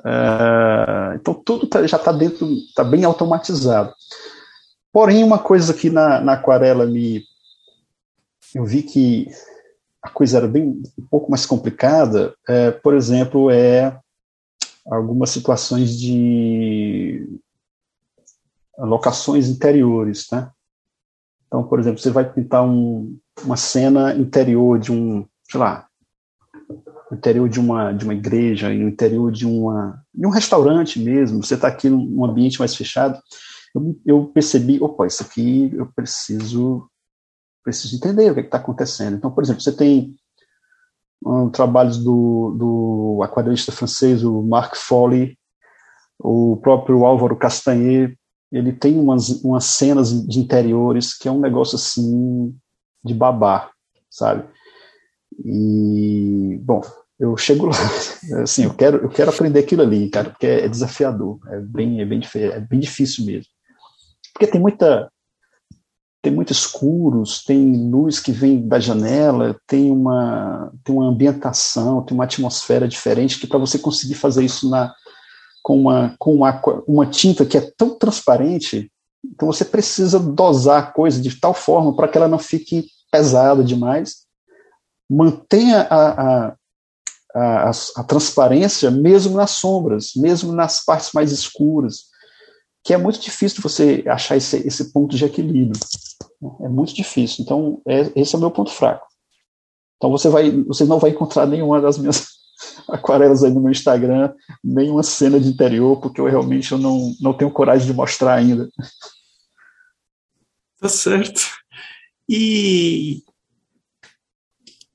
Uh, 0.00 1.14
então 1.14 1.34
tudo 1.34 1.66
tá, 1.66 1.86
já 1.86 1.96
está 1.96 2.12
dentro, 2.12 2.46
está 2.52 2.84
bem 2.84 3.04
automatizado. 3.04 3.92
Porém, 4.92 5.24
uma 5.24 5.38
coisa 5.38 5.74
que 5.74 5.90
na, 5.90 6.20
na 6.20 6.34
aquarela 6.34 6.86
me 6.86 7.24
eu 8.54 8.64
vi 8.64 8.82
que 8.82 9.28
a 10.00 10.08
coisa 10.08 10.36
era 10.36 10.46
bem 10.46 10.80
um 10.98 11.06
pouco 11.10 11.30
mais 11.30 11.44
complicada, 11.44 12.36
é, 12.46 12.70
por 12.70 12.94
exemplo, 12.94 13.50
é 13.50 13.98
algumas 14.86 15.30
situações 15.30 15.98
de 15.98 17.40
locações 18.78 19.48
interiores, 19.48 20.26
né? 20.30 20.50
Então, 21.46 21.66
por 21.66 21.80
exemplo, 21.80 21.98
você 21.98 22.10
vai 22.10 22.30
pintar 22.30 22.62
um, 22.64 23.18
uma 23.42 23.56
cena 23.56 24.14
interior 24.14 24.78
de 24.78 24.92
um, 24.92 25.26
sei 25.50 25.60
lá, 25.60 25.86
interior 27.12 27.48
de 27.48 27.60
uma, 27.60 27.92
de 27.92 28.04
uma 28.04 28.14
igreja, 28.14 28.68
no 28.68 28.88
interior 28.88 29.30
de, 29.30 29.46
uma, 29.46 30.02
de 30.12 30.26
um 30.26 30.30
restaurante 30.30 30.98
mesmo, 30.98 31.42
você 31.42 31.54
está 31.54 31.68
aqui 31.68 31.88
num 31.88 32.24
ambiente 32.24 32.58
mais 32.58 32.74
fechado, 32.74 33.20
eu, 33.74 34.00
eu, 34.06 34.26
percebi, 34.26 34.80
opa, 34.80 35.06
isso 35.06 35.22
aqui 35.22 35.72
eu 35.74 35.86
preciso 35.94 36.88
preciso 37.64 37.96
entender 37.96 38.30
o 38.30 38.34
que 38.34 38.40
é 38.40 38.44
está 38.44 38.58
acontecendo. 38.58 39.16
Então, 39.16 39.30
por 39.30 39.42
exemplo, 39.42 39.62
você 39.62 39.72
tem 39.72 40.14
um, 41.24 41.48
trabalhos 41.48 41.96
do, 41.96 42.54
do 42.58 43.22
aquarelista 43.22 43.72
francês, 43.72 44.22
o 44.22 44.42
Marc 44.42 44.76
Folly, 44.76 45.38
o 46.18 46.58
próprio 46.58 47.04
Álvaro 47.06 47.36
Castanher, 47.36 48.16
ele 48.52 48.72
tem 48.72 48.98
umas, 49.00 49.42
umas 49.42 49.64
cenas 49.64 50.12
de 50.26 50.38
interiores 50.38 51.16
que 51.16 51.26
é 51.26 51.32
um 51.32 51.40
negócio 51.40 51.76
assim 51.76 52.54
de 53.04 53.14
babar, 53.14 53.70
sabe? 54.10 54.44
E, 55.44 56.58
bom, 56.62 56.80
eu 57.18 57.36
chego 57.36 57.66
lá, 57.66 57.76
assim, 58.42 58.64
eu 58.64 58.74
quero, 58.74 58.98
eu 58.98 59.08
quero 59.08 59.30
aprender 59.30 59.60
aquilo 59.60 59.82
ali, 59.82 60.08
cara, 60.08 60.30
porque 60.30 60.46
é 60.46 60.68
desafiador, 60.68 61.38
é 61.48 61.60
bem, 61.60 62.00
é 62.00 62.04
bem, 62.04 62.20
é 62.34 62.60
bem 62.60 62.80
difícil 62.80 63.24
mesmo. 63.24 63.50
Porque 64.32 64.46
tem 64.46 64.60
muita, 64.60 65.10
tem 66.20 66.32
muitos 66.32 66.58
escuros, 66.58 67.44
tem 67.44 67.90
luz 67.90 68.18
que 68.18 68.32
vem 68.32 68.66
da 68.66 68.80
janela, 68.80 69.56
tem 69.66 69.90
uma, 69.90 70.72
tem 70.82 70.94
uma 70.94 71.06
ambientação, 71.06 72.02
tem 72.02 72.14
uma 72.14 72.24
atmosfera 72.24 72.88
diferente 72.88 73.38
que 73.38 73.46
para 73.46 73.58
você 73.58 73.78
conseguir 73.78 74.14
fazer 74.14 74.44
isso 74.44 74.68
na, 74.68 74.92
com, 75.62 75.80
uma, 75.80 76.14
com 76.18 76.34
uma, 76.34 76.60
uma 76.86 77.06
tinta 77.06 77.44
que 77.46 77.58
é 77.58 77.70
tão 77.76 77.98
transparente, 77.98 78.90
então 79.24 79.46
você 79.50 79.64
precisa 79.64 80.18
dosar 80.18 80.82
a 80.82 80.86
coisa 80.86 81.20
de 81.20 81.38
tal 81.38 81.54
forma 81.54 81.94
para 81.94 82.08
que 82.08 82.18
ela 82.18 82.28
não 82.28 82.38
fique 82.38 82.86
pesada 83.14 83.62
demais, 83.62 84.24
mantenha 85.08 85.82
a, 85.82 86.48
a, 86.48 86.56
a, 87.32 87.70
a, 87.70 88.02
transparência 88.02 88.90
mesmo 88.90 89.36
nas 89.36 89.52
sombras, 89.52 90.14
mesmo 90.16 90.52
nas 90.52 90.84
partes 90.84 91.12
mais 91.12 91.30
escuras, 91.30 92.06
que 92.82 92.92
é 92.92 92.96
muito 92.96 93.20
difícil 93.20 93.62
você 93.62 94.02
achar 94.08 94.36
esse, 94.36 94.56
esse 94.66 94.92
ponto 94.92 95.14
de 95.14 95.24
equilíbrio. 95.24 95.80
É 96.60 96.68
muito 96.68 96.92
difícil. 96.92 97.44
Então, 97.44 97.80
é, 97.86 98.10
esse 98.16 98.34
é 98.34 98.38
o 98.38 98.40
meu 98.40 98.50
ponto 98.50 98.72
fraco. 98.72 99.06
Então, 99.96 100.10
você, 100.10 100.28
vai, 100.28 100.50
você 100.64 100.84
não 100.84 100.98
vai 100.98 101.10
encontrar 101.10 101.46
nenhuma 101.46 101.80
das 101.80 101.96
minhas 101.96 102.26
aquarelas 102.90 103.44
aí 103.44 103.52
no 103.52 103.60
meu 103.60 103.70
Instagram, 103.70 104.34
nenhuma 104.62 105.04
cena 105.04 105.38
de 105.38 105.48
interior, 105.48 106.00
porque 106.00 106.20
eu 106.20 106.26
realmente 106.26 106.72
eu 106.72 106.78
não, 106.78 107.14
não 107.20 107.32
tenho 107.32 107.52
coragem 107.52 107.86
de 107.86 107.94
mostrar 107.94 108.34
ainda. 108.34 108.68
Tá 110.80 110.88
certo. 110.88 111.63
E, 112.28 113.22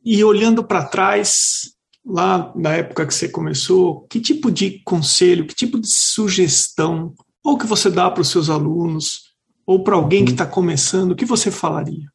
e 0.04 0.24
olhando 0.24 0.64
para 0.64 0.88
trás, 0.88 1.74
lá 2.06 2.52
na 2.56 2.74
época 2.74 3.06
que 3.06 3.14
você 3.14 3.30
começou, 3.30 4.08
que 4.08 4.20
tipo 4.20 4.52
de 4.52 4.80
conselho, 4.80 5.46
que 5.46 5.54
tipo 5.54 5.80
de 5.80 5.88
sugestão, 5.88 7.14
ou 7.44 7.58
que 7.58 7.68
você 7.68 7.90
dá 7.90 8.10
para 8.10 8.22
os 8.22 8.30
seus 8.30 8.50
alunos, 8.50 9.34
ou 9.66 9.84
para 9.84 9.96
alguém 9.96 10.26
que 10.26 10.32
está 10.32 10.46
uhum. 10.46 10.52
começando, 10.52 11.12
o 11.12 11.16
que 11.16 11.26
você 11.26 11.52
falaria? 11.52 12.12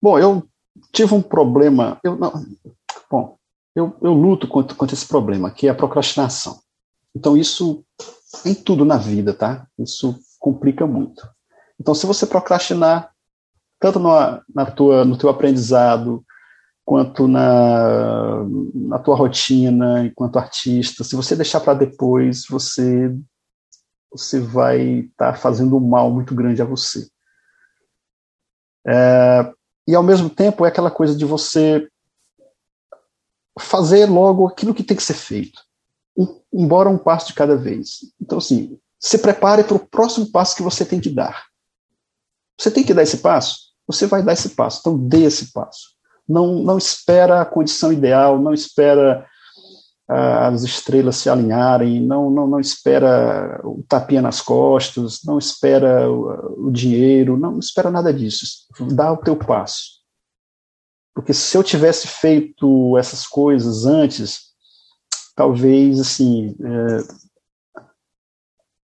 Bom, 0.00 0.18
eu 0.18 0.48
tive 0.90 1.14
um 1.14 1.22
problema. 1.22 2.00
Eu 2.02 2.16
não, 2.16 2.32
bom, 3.10 3.36
eu, 3.74 3.96
eu 4.00 4.12
luto 4.12 4.48
contra, 4.48 4.74
contra 4.74 4.94
esse 4.94 5.06
problema, 5.06 5.50
que 5.50 5.66
é 5.68 5.70
a 5.70 5.74
procrastinação. 5.74 6.60
Então, 7.14 7.36
isso 7.36 7.84
em 8.44 8.54
tudo 8.54 8.84
na 8.84 8.96
vida, 8.96 9.34
tá? 9.34 9.66
Isso 9.78 10.18
complica 10.38 10.86
muito. 10.86 11.22
Então, 11.82 11.96
se 11.96 12.06
você 12.06 12.24
procrastinar, 12.24 13.10
tanto 13.80 13.98
no, 13.98 14.08
na 14.54 14.70
tua, 14.70 15.04
no 15.04 15.18
teu 15.18 15.28
aprendizado, 15.28 16.24
quanto 16.84 17.26
na, 17.26 18.44
na 18.72 19.00
tua 19.00 19.16
rotina 19.16 20.06
enquanto 20.06 20.38
artista, 20.38 21.02
se 21.02 21.16
você 21.16 21.34
deixar 21.34 21.58
para 21.58 21.74
depois, 21.74 22.46
você 22.48 23.12
você 24.12 24.38
vai 24.38 24.80
estar 24.80 25.32
tá 25.32 25.34
fazendo 25.34 25.76
um 25.76 25.80
mal 25.80 26.08
muito 26.08 26.36
grande 26.36 26.62
a 26.62 26.66
você. 26.66 27.08
É, 28.86 29.52
e 29.88 29.96
ao 29.96 30.04
mesmo 30.04 30.30
tempo 30.30 30.64
é 30.64 30.68
aquela 30.68 30.90
coisa 30.90 31.16
de 31.16 31.24
você 31.24 31.88
fazer 33.58 34.06
logo 34.06 34.46
aquilo 34.46 34.74
que 34.74 34.84
tem 34.84 34.96
que 34.96 35.02
ser 35.02 35.14
feito, 35.14 35.60
embora 36.52 36.88
um 36.88 36.98
passo 36.98 37.26
de 37.26 37.34
cada 37.34 37.56
vez. 37.56 38.00
Então, 38.20 38.38
assim, 38.38 38.78
se 39.00 39.18
prepare 39.18 39.64
para 39.64 39.74
o 39.74 39.84
próximo 39.84 40.30
passo 40.30 40.54
que 40.54 40.62
você 40.62 40.84
tem 40.84 41.00
que 41.00 41.10
dar. 41.10 41.50
Você 42.62 42.70
tem 42.70 42.84
que 42.84 42.94
dar 42.94 43.02
esse 43.02 43.18
passo? 43.18 43.72
Você 43.88 44.06
vai 44.06 44.22
dar 44.22 44.34
esse 44.34 44.50
passo, 44.50 44.78
então 44.78 44.96
dê 44.96 45.24
esse 45.24 45.52
passo. 45.52 45.88
Não, 46.28 46.62
não 46.62 46.78
espera 46.78 47.40
a 47.40 47.44
condição 47.44 47.92
ideal, 47.92 48.38
não 48.40 48.54
espera 48.54 49.26
as 50.08 50.62
estrelas 50.62 51.16
se 51.16 51.28
alinharem, 51.28 52.00
não, 52.00 52.30
não, 52.30 52.46
não 52.46 52.60
espera 52.60 53.60
o 53.64 53.82
tapinha 53.88 54.22
nas 54.22 54.40
costas, 54.40 55.20
não 55.24 55.38
espera 55.38 56.08
o, 56.08 56.68
o 56.68 56.70
dinheiro, 56.70 57.36
não, 57.36 57.52
não 57.52 57.58
espera 57.58 57.90
nada 57.90 58.14
disso. 58.14 58.46
Dá 58.92 59.12
o 59.12 59.16
teu 59.16 59.34
passo. 59.34 60.00
Porque 61.12 61.34
se 61.34 61.56
eu 61.56 61.64
tivesse 61.64 62.06
feito 62.06 62.96
essas 62.96 63.26
coisas 63.26 63.86
antes, 63.86 64.52
talvez 65.34 65.98
assim 65.98 66.54
é, 66.62 66.98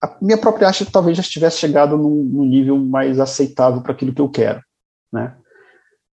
a 0.06 0.18
minha 0.22 0.38
própria 0.38 0.68
arte 0.68 0.86
talvez 0.86 1.18
já 1.18 1.24
tivesse 1.24 1.58
chegado 1.58 1.98
num, 1.98 2.24
num 2.24 2.46
nível 2.46 2.78
mais 2.78 3.20
aceitável 3.20 3.82
para 3.82 3.92
aquilo 3.92 4.14
que 4.14 4.22
eu 4.22 4.30
quero, 4.30 4.62
né? 5.12 5.36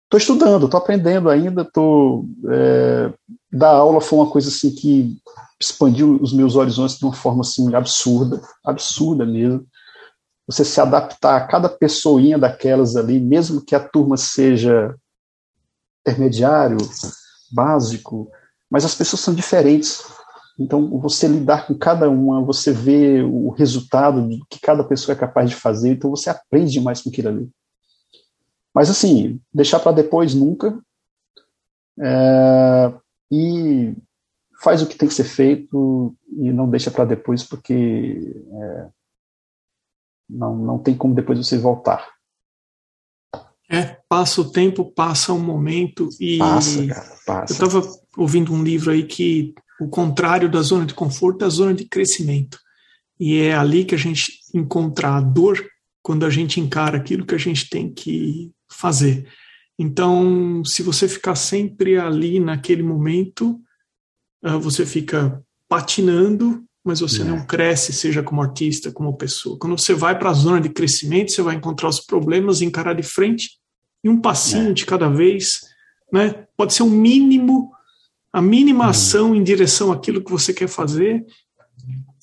Estou 0.06 0.18
estudando, 0.18 0.66
estou 0.66 0.78
aprendendo 0.78 1.30
ainda, 1.30 1.64
tô 1.64 2.26
é, 2.50 3.14
dar 3.52 3.70
aula 3.70 4.02
foi 4.02 4.20
uma 4.20 4.30
coisa 4.30 4.50
assim 4.50 4.74
que 4.76 5.18
expandiu 5.60 6.20
os 6.22 6.34
meus 6.34 6.56
horizontes 6.56 6.98
de 6.98 7.06
uma 7.06 7.14
forma 7.14 7.42
assim 7.42 7.74
absurda, 7.74 8.42
absurda 8.66 9.26
mesmo. 9.26 9.66
Você 10.48 10.66
se 10.66 10.82
adaptar 10.82 11.38
a 11.38 11.48
cada 11.48 11.70
pessoinha 11.70 12.38
daquelas 12.38 12.98
ali, 12.98 13.20
mesmo 13.20 13.64
que 13.64 13.74
a 13.74 13.80
turma 13.80 14.18
seja 14.18 14.94
intermediário, 16.02 16.78
básico, 17.52 18.30
mas 18.70 18.84
as 18.84 18.96
pessoas 18.96 19.22
são 19.22 19.34
diferentes. 19.34 20.04
Então, 20.60 21.00
você 21.00 21.28
lidar 21.28 21.66
com 21.66 21.74
cada 21.74 22.10
uma, 22.10 22.44
você 22.44 22.72
vê 22.72 23.22
o 23.24 23.50
resultado 23.50 24.28
que 24.50 24.60
cada 24.60 24.84
pessoa 24.84 25.16
é 25.16 25.20
capaz 25.20 25.50
de 25.50 25.56
fazer, 25.56 25.90
então 25.90 26.10
você 26.10 26.30
aprende 26.30 26.72
demais 26.72 27.02
com 27.02 27.10
aquilo 27.10 27.30
ali. 27.30 27.50
Mas, 28.74 28.90
assim, 28.90 29.40
deixar 29.54 29.80
para 29.80 29.92
depois 29.92 30.34
nunca. 30.34 30.80
É, 32.00 32.94
e 33.32 33.94
faz 34.62 34.82
o 34.82 34.88
que 34.88 34.96
tem 34.96 35.08
que 35.08 35.14
ser 35.14 35.24
feito 35.24 36.16
e 36.30 36.52
não 36.52 36.70
deixa 36.70 36.92
para 36.92 37.06
depois, 37.06 37.44
porque 37.44 38.34
é, 38.54 38.88
não, 40.30 40.56
não 40.56 40.80
tem 40.80 40.96
como 40.96 41.16
depois 41.16 41.38
você 41.38 41.58
voltar. 41.58 42.08
É, 43.70 43.98
passa 44.08 44.42
o 44.42 44.52
tempo, 44.52 44.92
passa 44.92 45.32
o 45.32 45.40
momento 45.40 46.10
e. 46.20 46.38
Passa, 46.38 46.88
cara, 46.88 47.18
passa. 47.26 47.54
Eu 47.54 47.68
estava 47.68 47.82
ouvindo 48.18 48.54
um 48.54 48.64
livro 48.64 48.92
aí 48.92 49.06
que 49.06 49.56
o 49.82 49.88
contrário 49.88 50.48
da 50.48 50.62
zona 50.62 50.86
de 50.86 50.94
conforto 50.94 51.44
é 51.44 51.48
a 51.48 51.50
zona 51.50 51.74
de 51.74 51.86
crescimento. 51.86 52.60
E 53.20 53.40
é 53.40 53.56
ali 53.56 53.84
que 53.84 53.96
a 53.96 53.98
gente 53.98 54.40
encontra 54.54 55.16
a 55.16 55.22
dor 55.22 55.60
quando 56.04 56.24
a 56.24 56.30
gente 56.30 56.60
encara 56.60 56.98
aquilo 56.98 57.26
que 57.26 57.34
a 57.34 57.40
gente 57.40 57.68
tem 57.68 57.92
que 57.92 58.52
fazer. 58.72 59.28
Então, 59.80 60.64
se 60.64 60.84
você 60.84 61.08
ficar 61.08 61.34
sempre 61.34 61.98
ali 61.98 62.40
naquele 62.40 62.84
momento, 62.84 63.60
uh, 64.46 64.60
você 64.60 64.86
fica 64.86 65.44
patinando, 65.68 66.64
mas 66.84 67.00
você 67.00 67.24
é. 67.24 67.26
não 67.26 67.44
cresce, 67.44 67.92
seja 67.92 68.22
como 68.22 68.44
artista, 68.44 68.92
como 68.92 69.18
pessoa. 69.18 69.58
Quando 69.58 69.80
você 69.80 69.96
vai 69.96 70.18
para 70.18 70.30
a 70.30 70.34
zona 70.34 70.62
de 70.62 70.70
crescimento, 70.70 71.32
você 71.32 71.42
vai 71.42 71.56
encontrar 71.56 71.90
os 71.90 72.00
problemas, 72.00 72.62
encarar 72.62 72.94
de 72.94 73.04
frente 73.04 73.58
e 74.04 74.10
um 74.10 74.22
passinho 74.22 74.70
é. 74.70 74.74
de 74.74 74.86
cada 74.86 75.10
vez, 75.10 75.62
né? 76.14 76.46
Pode 76.56 76.76
ser 76.76 76.84
um 76.84 76.90
mínimo, 76.90 77.72
a 78.32 78.42
mínima 78.42 78.86
hum. 78.86 78.90
ação 78.90 79.36
em 79.36 79.44
direção 79.44 79.92
àquilo 79.92 80.24
que 80.24 80.32
você 80.32 80.54
quer 80.54 80.68
fazer. 80.68 81.26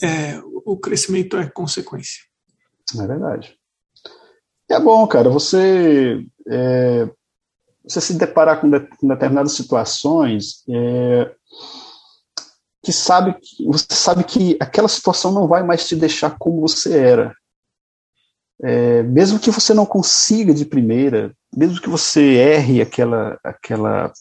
É, 0.00 0.40
o 0.64 0.76
crescimento 0.76 1.36
é 1.36 1.48
consequência. 1.48 2.22
É 2.98 3.06
verdade. 3.06 3.58
É 4.70 4.78
bom, 4.78 5.06
cara, 5.06 5.30
você, 5.30 6.24
é, 6.46 7.08
você 7.82 8.00
se 8.00 8.14
deparar 8.14 8.60
com, 8.60 8.70
de, 8.70 8.80
com 8.80 9.08
determinadas 9.08 9.52
situações 9.52 10.62
é, 10.68 11.34
que 12.82 12.92
sabe 12.92 13.34
que 13.40 13.64
você 13.66 13.86
sabe 13.90 14.24
que 14.24 14.56
aquela 14.60 14.88
situação 14.88 15.32
não 15.32 15.48
vai 15.48 15.62
mais 15.62 15.86
te 15.88 15.96
deixar 15.96 16.36
como 16.38 16.60
você 16.60 16.98
era. 16.98 17.34
É, 18.62 19.02
mesmo 19.04 19.38
que 19.38 19.50
você 19.50 19.72
não 19.72 19.86
consiga 19.86 20.52
de 20.52 20.64
primeira, 20.64 21.32
mesmo 21.56 21.80
que 21.80 21.88
você 21.88 22.20
erre 22.34 22.82
aquela, 22.82 23.38
aquela, 23.42 24.12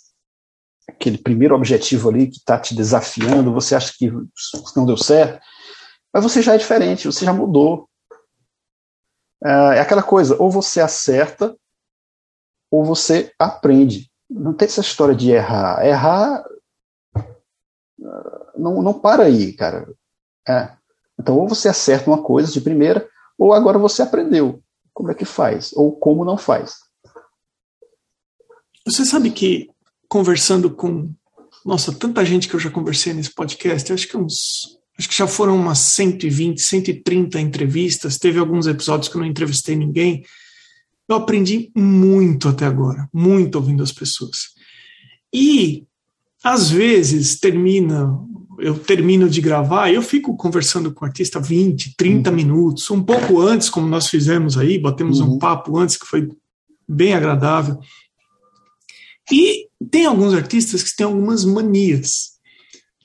aquele 0.88 1.17
primeiro 1.17 1.56
objetivo 1.56 2.10
ali 2.10 2.28
que 2.28 2.38
está 2.38 2.58
te 2.58 2.76
desafiando, 2.76 3.54
você 3.54 3.76
acha 3.76 3.93
que 3.95 4.12
não 4.76 4.86
deu 4.86 4.97
certo, 4.97 5.39
mas 6.13 6.23
você 6.23 6.41
já 6.41 6.56
é 6.56 6.58
diferente, 6.58 7.08
você 7.08 7.26
já 7.26 7.34
mudou. 7.34 7.89
É, 9.43 9.78
é 9.78 9.80
aquela 9.80 10.04
coisa, 10.04 10.36
ou 10.41 10.50
você 10.50 10.82
acerta, 10.82 11.56
ou 12.71 12.84
você 12.84 13.32
aprende. 13.38 14.10
Não 14.30 14.54
tem 14.54 14.65
essa 14.65 14.82
história 14.82 15.15
de 15.15 15.32
errar. 15.32 15.86
Errar 15.86 16.43
não, 18.58 18.82
não 18.82 18.93
para 18.93 19.23
aí, 19.23 19.54
cara. 19.54 19.88
É. 20.47 20.76
Então, 21.19 21.38
ou 21.38 21.47
você 21.47 21.69
acerta 21.69 22.10
uma 22.10 22.21
coisa 22.21 22.52
de 22.52 22.62
primeira, 22.62 23.08
ou 23.38 23.54
agora 23.54 23.78
você 23.78 24.02
aprendeu 24.02 24.62
como 24.93 25.12
é 25.12 25.13
que 25.13 25.26
faz, 25.26 25.73
ou 25.73 25.95
como 25.95 26.26
não 26.26 26.38
faz. 26.38 26.80
Você 28.86 29.06
sabe 29.06 29.32
que, 29.32 29.69
conversando 30.08 30.70
com, 30.70 31.13
nossa, 31.65 31.91
tanta 31.91 32.26
gente 32.26 32.48
que 32.48 32.56
eu 32.56 32.60
já 32.60 32.70
conversei 32.70 33.13
nesse 33.13 33.34
podcast, 33.34 33.91
acho 33.91 34.08
que 34.08 34.17
uns, 34.17 34.78
acho 34.98 35.10
que 35.10 35.15
já 35.15 35.28
foram 35.28 35.56
umas 35.56 35.80
120, 35.80 36.62
130 36.62 37.39
entrevistas, 37.39 38.17
teve 38.17 38.39
alguns 38.39 38.67
episódios 38.67 39.10
que 39.10 39.15
eu 39.15 39.22
não 39.22 39.28
entrevistei 39.28 39.76
ninguém, 39.76 40.24
eu 41.08 41.15
aprendi 41.15 41.72
muito 41.76 42.50
até 42.50 42.65
agora, 42.65 43.08
muito 43.13 43.56
ouvindo 43.56 43.82
as 43.82 43.91
pessoas. 43.91 44.56
E 45.34 45.86
às 46.43 46.70
vezes 46.70 47.39
termina, 47.39 48.10
eu 48.60 48.78
termino 48.78 49.30
de 49.30 49.41
gravar 49.41 49.89
e 49.89 49.96
eu 49.96 50.02
fico 50.02 50.36
conversando 50.36 50.93
com 50.93 51.04
o 51.04 51.08
artista 51.08 51.39
20, 51.39 51.96
30 51.96 52.30
uhum. 52.30 52.36
minutos, 52.36 52.89
um 52.91 53.04
pouco 53.04 53.41
antes, 53.41 53.70
como 53.70 53.88
nós 53.88 54.08
fizemos 54.10 54.58
aí, 54.58 54.78
batemos 54.78 55.20
uhum. 55.20 55.36
um 55.36 55.39
papo 55.39 55.78
antes 55.78 55.98
que 55.98 56.06
foi 56.06 56.30
bem 56.88 57.13
agradável. 57.13 57.80
E 59.32 59.68
tem 59.92 60.06
alguns 60.06 60.34
artistas 60.34 60.84
que 60.84 60.96
têm 60.96 61.06
algumas 61.06 61.44
manias. 61.46 62.38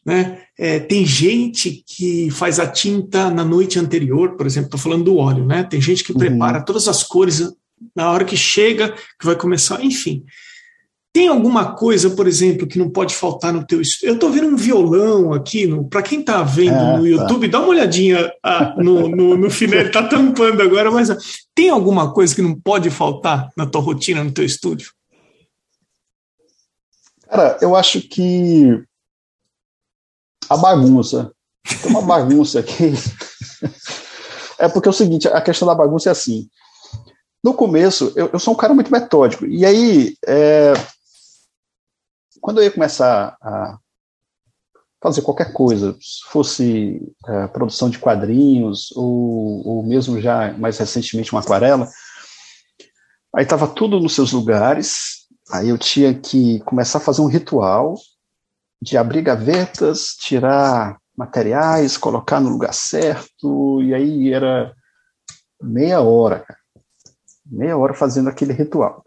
Né? 0.05 0.43
É, 0.59 0.81
tem 0.81 1.07
gente 1.07 1.83
que 1.87 2.31
faz 2.31 2.59
a 2.59 2.67
tinta 2.67 3.31
na 3.31 3.45
noite 3.45 3.79
anterior, 3.79 4.37
por 4.37 4.47
exemplo, 4.47 4.67
estou 4.67 4.81
falando 4.81 5.05
do 5.05 5.17
óleo, 5.17 5.47
né? 5.47 5.63
Tem 5.63 5.81
gente 5.81 6.03
que 6.03 6.13
uhum. 6.13 6.19
prepara 6.19 6.65
todas 6.65 6.89
as 6.89 7.03
cores 7.03 7.53
na 7.95 8.11
hora 8.11 8.25
que 8.25 8.37
chega, 8.37 8.95
que 9.19 9.27
vai 9.27 9.37
começar, 9.37 9.83
enfim. 9.85 10.25
Tem 11.15 11.29
alguma 11.29 11.75
coisa, 11.75 12.11
por 12.11 12.27
exemplo, 12.27 12.67
que 12.67 12.79
não 12.79 12.89
pode 12.89 13.15
faltar 13.15 13.53
no 13.53 13.67
teu 13.67 13.83
estúdio? 13.83 14.09
Eu 14.09 14.15
estou 14.15 14.31
vendo 14.31 14.49
um 14.49 14.57
violão 14.57 15.35
aqui, 15.35 15.69
para 15.91 16.01
quem 16.01 16.21
está 16.21 16.43
vendo 16.43 16.75
é, 16.75 16.97
no 16.97 17.03
tá. 17.03 17.09
YouTube, 17.09 17.49
tá. 17.49 17.59
dá 17.59 17.65
uma 17.65 17.69
olhadinha 17.69 18.33
ah, 18.43 18.75
no, 18.79 19.09
no, 19.09 19.37
no 19.37 19.51
final, 19.51 19.81
ele 19.81 19.89
está 19.89 20.03
tampando 20.03 20.63
agora, 20.63 20.91
mas 20.91 21.11
ah, 21.11 21.19
tem 21.55 21.69
alguma 21.69 22.13
coisa 22.13 22.35
que 22.35 22.41
não 22.41 22.59
pode 22.59 22.89
faltar 22.89 23.51
na 23.55 23.67
tua 23.67 23.83
rotina, 23.83 24.25
no 24.25 24.33
teu 24.33 24.45
estúdio? 24.45 24.91
Cara, 27.33 27.57
eu 27.63 27.75
acho 27.75 28.03
que 28.03 28.85
a 30.51 30.57
bagunça. 30.57 31.33
Tem 31.81 31.91
uma 31.91 32.03
bagunça 32.03 32.61
aqui. 32.61 32.93
é 34.59 34.69
porque 34.69 34.87
é 34.87 34.91
o 34.91 34.93
seguinte, 34.93 35.27
a 35.29 35.41
questão 35.41 35.67
da 35.67 35.75
bagunça 35.75 36.11
é 36.11 36.13
assim. 36.13 36.51
No 37.43 37.55
começo, 37.55 38.13
eu, 38.17 38.29
eu 38.35 38.39
sou 38.39 38.53
um 38.53 38.57
cara 38.57 38.75
muito 38.75 38.93
metódico. 38.93 39.47
E 39.47 39.65
aí, 39.65 40.15
é, 40.27 40.75
quando 42.39 42.59
eu 42.59 42.65
ia 42.65 42.71
começar 42.71 43.35
a 43.41 43.79
fazer 45.03 45.23
qualquer 45.23 45.55
coisa, 45.55 45.97
se 46.03 46.23
fosse 46.31 47.01
é, 47.27 47.47
produção 47.47 47.89
de 47.89 47.99
quadrinhos 47.99 48.93
ou, 48.95 49.67
ou 49.67 49.83
mesmo 49.83 50.21
já 50.21 50.53
mais 50.53 50.77
recentemente 50.77 51.33
uma 51.33 51.41
aquarela, 51.41 51.89
aí 53.35 53.43
estava 53.43 53.67
tudo 53.67 53.99
nos 53.99 54.15
seus 54.15 54.33
lugares, 54.33 55.22
aí 55.53 55.69
eu 55.69 55.77
tinha 55.77 56.15
que 56.15 56.61
começar 56.61 56.99
a 56.99 57.03
fazer 57.03 57.21
um 57.21 57.27
ritual 57.27 57.95
de 58.81 58.97
abrir 58.97 59.23
gavetas, 59.23 60.17
tirar 60.19 60.99
materiais, 61.17 61.99
colocar 61.99 62.41
no 62.41 62.49
lugar 62.49 62.73
certo, 62.73 63.83
e 63.83 63.95
aí 63.95 64.33
era 64.33 64.75
meia 65.63 66.01
hora, 66.01 66.41
cara. 66.41 66.59
meia 67.45 67.77
hora 67.77 67.93
fazendo 67.93 68.31
aquele 68.31 68.53
ritual. 68.53 69.05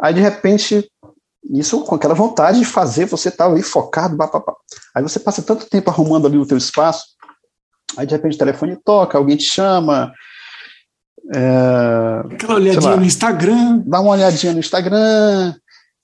Aí 0.00 0.14
de 0.14 0.20
repente 0.20 0.88
isso 1.50 1.82
com 1.84 1.94
aquela 1.94 2.14
vontade 2.14 2.58
de 2.58 2.64
fazer, 2.64 3.06
você 3.06 3.30
tá 3.30 3.46
ali 3.46 3.62
focado. 3.62 4.16
Aí 4.94 5.02
você 5.02 5.18
passa 5.18 5.42
tanto 5.42 5.68
tempo 5.68 5.90
arrumando 5.90 6.26
ali 6.26 6.38
o 6.38 6.46
teu 6.46 6.56
espaço, 6.56 7.04
aí 7.96 8.06
de 8.06 8.14
repente 8.14 8.36
o 8.36 8.38
telefone 8.38 8.76
toca, 8.84 9.18
alguém 9.18 9.36
te 9.36 9.44
chama. 9.44 10.12
É, 11.34 12.34
Aquela 12.34 12.54
olhadinha 12.54 12.90
lá, 12.90 12.96
no 12.96 13.04
Instagram. 13.04 13.82
Dá 13.86 14.00
uma 14.00 14.12
olhadinha 14.12 14.52
no 14.52 14.60
Instagram 14.60 15.54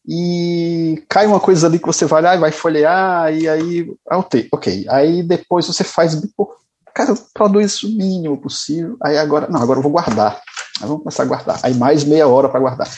e 0.07 1.03
cai 1.09 1.27
uma 1.27 1.41
coisa 1.41 1.67
ali 1.67 1.79
que 1.79 1.87
você 1.87 2.05
vai 2.05 2.21
olhar 2.21 2.37
e 2.37 2.41
vai 2.41 2.53
folhear, 2.53 3.33
e 3.33 3.49
aí, 3.49 3.91
ah, 4.11 4.19
ok, 4.19 4.49
ok. 4.53 4.87
Aí 4.91 5.23
depois 5.23 5.67
você 5.67 5.83
faz, 5.83 6.15
pô, 6.37 6.55
cara, 6.95 7.15
produz 7.33 7.83
o 7.83 7.89
mínimo 7.89 8.37
possível. 8.39 8.97
Aí 9.03 9.17
agora, 9.17 9.49
não, 9.49 9.61
agora 9.61 9.79
eu 9.79 9.83
vou 9.83 9.93
guardar. 9.93 10.41
Aí 10.81 10.87
vamos 10.87 11.03
começar 11.03 11.23
a 11.23 11.27
guardar. 11.27 11.61
Aí 11.63 11.75
mais 11.75 12.05
meia 12.05 12.29
hora 12.29 12.49
para 12.49 12.61
guardar. 12.61 12.89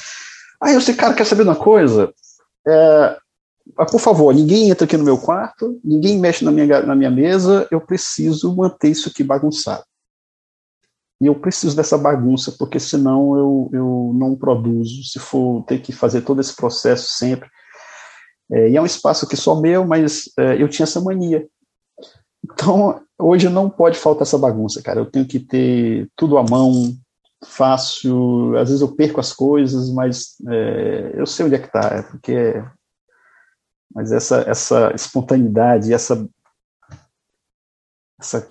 Aí 0.61 0.75
eu 0.75 0.81
sei, 0.81 0.95
cara, 0.95 1.15
quer 1.15 1.25
saber 1.25 1.45
uma 1.45 1.55
coisa? 1.55 2.13
É, 2.67 3.17
por 3.91 4.01
favor, 4.01 4.35
ninguém 4.35 4.71
entra 4.71 4.85
aqui 4.85 4.97
no 4.97 5.05
meu 5.05 5.19
quarto, 5.19 5.79
ninguém 5.85 6.19
mexe 6.19 6.45
na 6.45 6.51
minha, 6.51 6.83
na 6.83 6.95
minha 6.97 7.11
mesa, 7.11 7.69
eu 7.71 7.81
preciso 7.81 8.55
manter 8.55 8.91
isso 8.91 9.09
aqui 9.09 9.23
bagunçado. 9.23 9.85
E 11.21 11.27
eu 11.27 11.35
preciso 11.35 11.75
dessa 11.75 11.97
bagunça, 11.97 12.53
porque 12.59 12.79
senão 12.79 13.37
eu, 13.37 13.71
eu 13.73 14.13
não 14.15 14.37
produzo, 14.37 15.03
se 15.05 15.19
for 15.19 15.65
ter 15.65 15.81
que 15.81 15.93
fazer 15.93 16.23
todo 16.23 16.41
esse 16.41 16.55
processo 16.55 17.09
sempre. 17.13 17.49
É, 18.53 18.71
e 18.71 18.77
é 18.77 18.83
um 18.83 18.87
espaço 18.87 19.27
que 19.27 19.37
só 19.37 19.61
meu, 19.61 19.87
mas 19.87 20.31
é, 20.39 20.61
eu 20.63 20.69
tinha 20.69 20.85
essa 20.85 21.01
mania. 21.01 21.47
Então, 22.45 23.03
hoje 23.19 23.49
não 23.49 23.69
pode 23.69 23.99
faltar 23.99 24.23
essa 24.23 24.39
bagunça, 24.39 24.83
cara. 24.83 25.01
Eu 25.01 25.11
tenho 25.11 25.27
que 25.27 25.41
ter 25.41 26.09
tudo 26.15 26.39
à 26.39 26.45
mão, 26.45 26.95
fácil, 27.45 28.57
às 28.57 28.69
vezes 28.69 28.81
eu 28.81 28.95
perco 28.95 29.21
as 29.21 29.33
coisas, 29.33 29.91
mas 29.91 30.37
é, 30.49 31.13
eu 31.15 31.27
sei 31.27 31.47
onde 31.47 31.55
é 31.55 31.59
que 31.59 31.67
está, 31.67 31.81
é 31.81 32.03
porque 32.03 32.63
mas 33.95 34.13
essa 34.13 34.41
essa 34.43 34.93
espontaneidade, 34.95 35.93
essa, 35.93 36.29
essa 38.21 38.51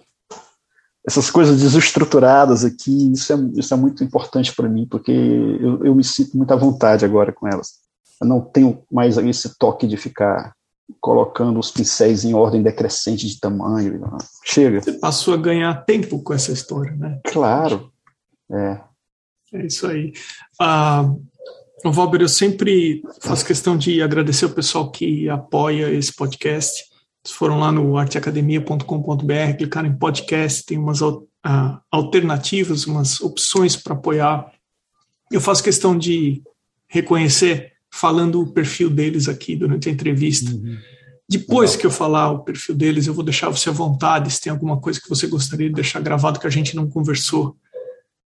essas 1.07 1.29
coisas 1.29 1.59
desestruturadas 1.59 2.65
aqui, 2.65 3.11
isso 3.11 3.31
é, 3.31 3.35
isso 3.55 3.73
é 3.73 3.77
muito 3.77 4.03
importante 4.03 4.55
para 4.55 4.67
mim, 4.67 4.87
porque 4.89 5.11
eu, 5.11 5.85
eu 5.85 5.95
me 5.95 6.03
sinto 6.03 6.35
muito 6.35 6.51
à 6.51 6.55
vontade 6.55 7.05
agora 7.05 7.31
com 7.31 7.47
elas. 7.47 7.73
Eu 8.21 8.27
não 8.27 8.41
tenho 8.41 8.83
mais 8.91 9.17
esse 9.17 9.57
toque 9.57 9.85
de 9.85 9.97
ficar 9.97 10.53
colocando 10.99 11.59
os 11.59 11.71
pincéis 11.71 12.23
em 12.23 12.33
ordem 12.33 12.63
decrescente 12.63 13.27
de 13.27 13.39
tamanho. 13.39 14.01
Chega. 14.43 14.81
Você 14.81 14.93
passou 14.93 15.33
a 15.33 15.37
ganhar 15.37 15.73
tempo 15.85 16.21
com 16.23 16.33
essa 16.33 16.51
história, 16.51 16.95
né? 16.95 17.19
Claro, 17.25 17.91
é. 18.51 18.79
É 19.53 19.65
isso 19.65 19.87
aí. 19.87 20.13
Ah, 20.59 21.11
Valber, 21.83 22.21
eu 22.21 22.29
sempre 22.29 23.03
faço 23.21 23.45
questão 23.45 23.77
de 23.77 24.01
agradecer 24.01 24.45
o 24.45 24.53
pessoal 24.53 24.91
que 24.91 25.29
apoia 25.29 25.91
esse 25.91 26.13
podcast. 26.13 26.83
Eles 27.25 27.35
foram 27.35 27.59
lá 27.59 27.71
no 27.71 27.97
arteacademia.com.br, 27.97 29.57
clicaram 29.57 29.89
em 29.89 29.97
podcast, 29.97 30.63
tem 30.63 30.77
umas 30.77 30.99
ah, 31.43 31.81
alternativas, 31.91 32.85
umas 32.85 33.19
opções 33.19 33.75
para 33.75 33.95
apoiar. 33.95 34.51
Eu 35.31 35.41
faço 35.41 35.63
questão 35.63 35.97
de 35.97 36.43
reconhecer, 36.88 37.73
falando 37.91 38.41
o 38.41 38.53
perfil 38.53 38.91
deles 38.91 39.27
aqui 39.27 39.55
durante 39.55 39.89
a 39.89 39.91
entrevista. 39.91 40.51
Uhum. 40.51 40.77
Depois 41.27 41.71
Legal. 41.71 41.81
que 41.81 41.88
eu 41.88 41.91
falar 41.91 42.29
o 42.29 42.43
perfil 42.43 42.75
deles, 42.75 43.07
eu 43.07 43.13
vou 43.15 43.23
deixar 43.23 43.49
você 43.49 43.69
à 43.69 43.73
vontade, 43.73 44.30
se 44.30 44.39
tem 44.39 44.51
alguma 44.51 44.80
coisa 44.80 45.01
que 45.01 45.09
você 45.09 45.26
gostaria 45.26 45.67
de 45.67 45.73
deixar 45.73 46.01
gravado 46.01 46.39
que 46.39 46.45
a 46.45 46.51
gente 46.51 46.76
não 46.76 46.88
conversou. 46.88 47.57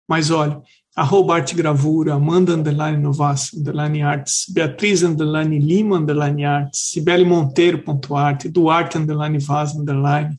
Mas 0.06 0.30
olha, 0.30 0.62
arroba 1.00 1.36
arte 1.36 1.56
gravura, 1.56 2.16
Amanda 2.16 2.54
underline 2.54 3.02
Novas, 3.02 3.54
underline 3.54 4.02
arts, 4.02 4.46
Beatriz 4.50 5.02
underline 5.02 5.58
Lima 5.60 5.96
underline 5.96 6.44
arts, 6.46 6.92
Sibeli 6.92 7.24
Monteiro 7.24 7.82
ponto 7.82 8.16
arte, 8.16 8.50
Duarte 8.50 8.98
underline 8.98 9.40
Vaz 9.40 9.76
underline, 9.76 10.38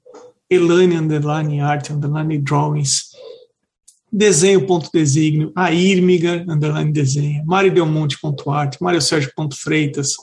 Elane 0.50 0.96
underline 0.96 1.60
arte 1.60 1.92
underline 1.92 2.42
drawings, 2.42 3.10
desenho 4.12 4.66
ponto 4.66 4.90
a 5.56 5.72
Irmiga 5.72 6.44
underline 6.46 6.92
desenha, 6.92 7.42
Mari 7.46 7.70
Delmonte 7.70 8.18
ponto 8.20 8.50
arte, 8.50 8.78
Mário 8.82 9.00
Sérgio 9.00 9.32
ponto 9.34 9.56
Freitas, 9.56 10.14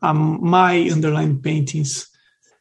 a 0.00 0.12
Mai 0.12 0.90
underline 0.90 1.40
paintings, 1.40 2.08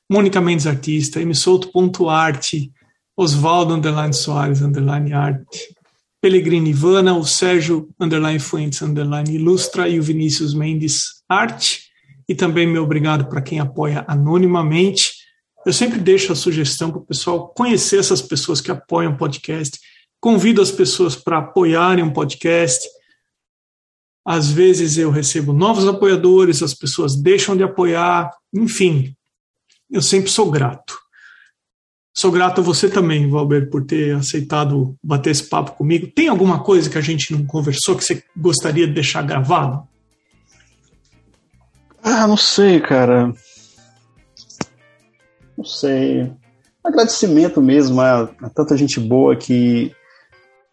Mônica 0.09 0.39
Mendes 0.39 0.67
artista, 0.67 1.19
Souto 1.33 1.69
ponto 1.69 2.07
arte, 2.07 2.71
Oswaldo 3.17 3.73
underline 3.73 4.13
Soares 4.13 4.61
underline 4.61 5.13
arte, 5.13 5.74
Pellegrini 6.25 6.71
Ivana, 6.71 7.15
o 7.15 7.23
Sérgio 7.23 7.87
Underline 7.99 8.39
Fuentes 8.39 8.81
Underline 8.81 9.35
Ilustra 9.35 9.87
e 9.87 9.99
o 9.99 10.01
Vinícius 10.01 10.55
Mendes 10.55 11.21
Arte. 11.29 11.83
E 12.27 12.33
também 12.33 12.65
meu 12.65 12.81
obrigado 12.81 13.29
para 13.29 13.43
quem 13.43 13.59
apoia 13.59 14.03
anonimamente. 14.07 15.13
Eu 15.63 15.71
sempre 15.71 15.99
deixo 15.99 16.33
a 16.33 16.35
sugestão 16.35 16.89
para 16.89 16.97
o 16.97 17.05
pessoal 17.05 17.49
conhecer 17.49 17.99
essas 17.99 18.23
pessoas 18.23 18.59
que 18.59 18.71
apoiam 18.71 19.13
o 19.13 19.17
podcast. 19.17 19.79
Convido 20.19 20.63
as 20.63 20.71
pessoas 20.71 21.15
para 21.15 21.37
apoiarem 21.37 22.03
o 22.03 22.07
um 22.07 22.11
podcast. 22.11 22.89
Às 24.25 24.49
vezes 24.49 24.97
eu 24.97 25.11
recebo 25.11 25.53
novos 25.53 25.87
apoiadores, 25.87 26.63
as 26.63 26.73
pessoas 26.73 27.15
deixam 27.15 27.55
de 27.55 27.61
apoiar, 27.61 28.31
enfim, 28.51 29.15
eu 29.91 30.01
sempre 30.01 30.31
sou 30.31 30.49
grato. 30.49 30.97
Sou 32.17 32.31
grato 32.31 32.61
a 32.61 32.63
você 32.63 32.89
também, 32.89 33.29
Valber, 33.29 33.69
por 33.69 33.85
ter 33.85 34.15
aceitado 34.15 34.95
bater 35.03 35.31
esse 35.31 35.43
papo 35.43 35.73
comigo. 35.73 36.07
Tem 36.07 36.29
alguma 36.29 36.63
coisa 36.63 36.89
que 36.89 36.97
a 36.97 37.01
gente 37.01 37.33
não 37.33 37.45
conversou 37.45 37.93
que 37.93 38.05
você 38.05 38.23
gostaria 38.37 38.87
de 38.87 38.93
deixar 38.93 39.21
gravado? 39.21 39.85
Ah, 42.01 42.25
não 42.25 42.37
sei, 42.37 42.79
cara. 42.79 43.33
Não 45.57 45.65
sei. 45.65 46.31
Agradecimento 46.81 47.61
mesmo 47.61 47.99
a, 47.99 48.29
a 48.41 48.49
tanta 48.49 48.77
gente 48.77 48.97
boa 48.97 49.35
que 49.35 49.91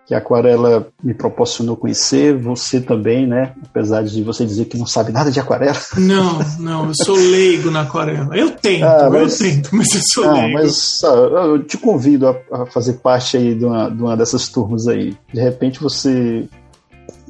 que 0.07 0.15
a 0.15 0.19
aquarela 0.19 0.89
me 1.03 1.15
proporcionou 1.15 1.77
conhecer, 1.77 2.37
você 2.37 2.81
também, 2.81 3.27
né? 3.27 3.55
Apesar 3.65 4.03
de 4.03 4.23
você 4.23 4.45
dizer 4.45 4.65
que 4.65 4.77
não 4.77 4.87
sabe 4.87 5.13
nada 5.13 5.31
de 5.31 5.39
aquarela. 5.39 5.79
Não, 5.97 6.39
não, 6.59 6.89
eu 6.89 6.95
sou 6.95 7.17
leigo 7.17 7.71
na 7.71 7.83
aquarela. 7.83 8.37
Eu 8.37 8.51
tento, 8.51 8.85
ah, 8.85 9.09
mas, 9.11 9.41
eu 9.41 9.47
tento, 9.47 9.71
mas 9.73 9.95
eu 9.95 10.01
sou 10.03 10.25
ah, 10.25 10.33
leigo. 10.33 10.55
Mas 10.55 11.03
eu 11.03 11.63
te 11.63 11.79
convido 11.79 12.29
a, 12.29 12.37
a, 12.53 12.67
fazer 12.67 12.95
parte 12.95 13.37
aí 13.37 13.55
de 13.55 13.65
uma, 13.65 13.89
de 13.89 14.03
uma 14.03 14.17
dessas 14.17 14.49
turmas 14.49 14.89
aí. 14.89 15.17
De 15.33 15.41
repente 15.41 15.81
você 15.81 16.49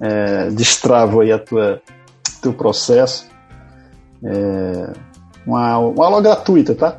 é, 0.00 0.48
destrava 0.50 1.22
aí 1.22 1.32
a 1.32 1.38
tua 1.38 1.80
teu 2.40 2.52
processo. 2.52 3.26
É, 4.24 4.92
uma, 5.46 5.78
uma 5.78 6.04
aula 6.04 6.20
gratuita, 6.20 6.74
tá? 6.74 6.98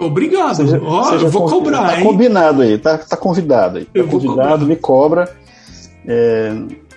Obrigado. 0.00 0.56
Seja, 0.56 0.80
oh, 0.82 1.04
seja 1.04 1.26
eu 1.26 1.30
vou 1.30 1.46
cobrar, 1.46 1.88
tá 1.88 1.98
hein? 1.98 2.04
combinado 2.04 2.62
aí, 2.62 2.78
tá, 2.78 2.96
tá 2.96 3.16
convidado 3.16 3.78
aí. 3.78 3.84
Tá 3.84 4.02
convidado, 4.04 4.66
me 4.66 4.76
cobra. 4.76 5.30
É, 6.06 6.52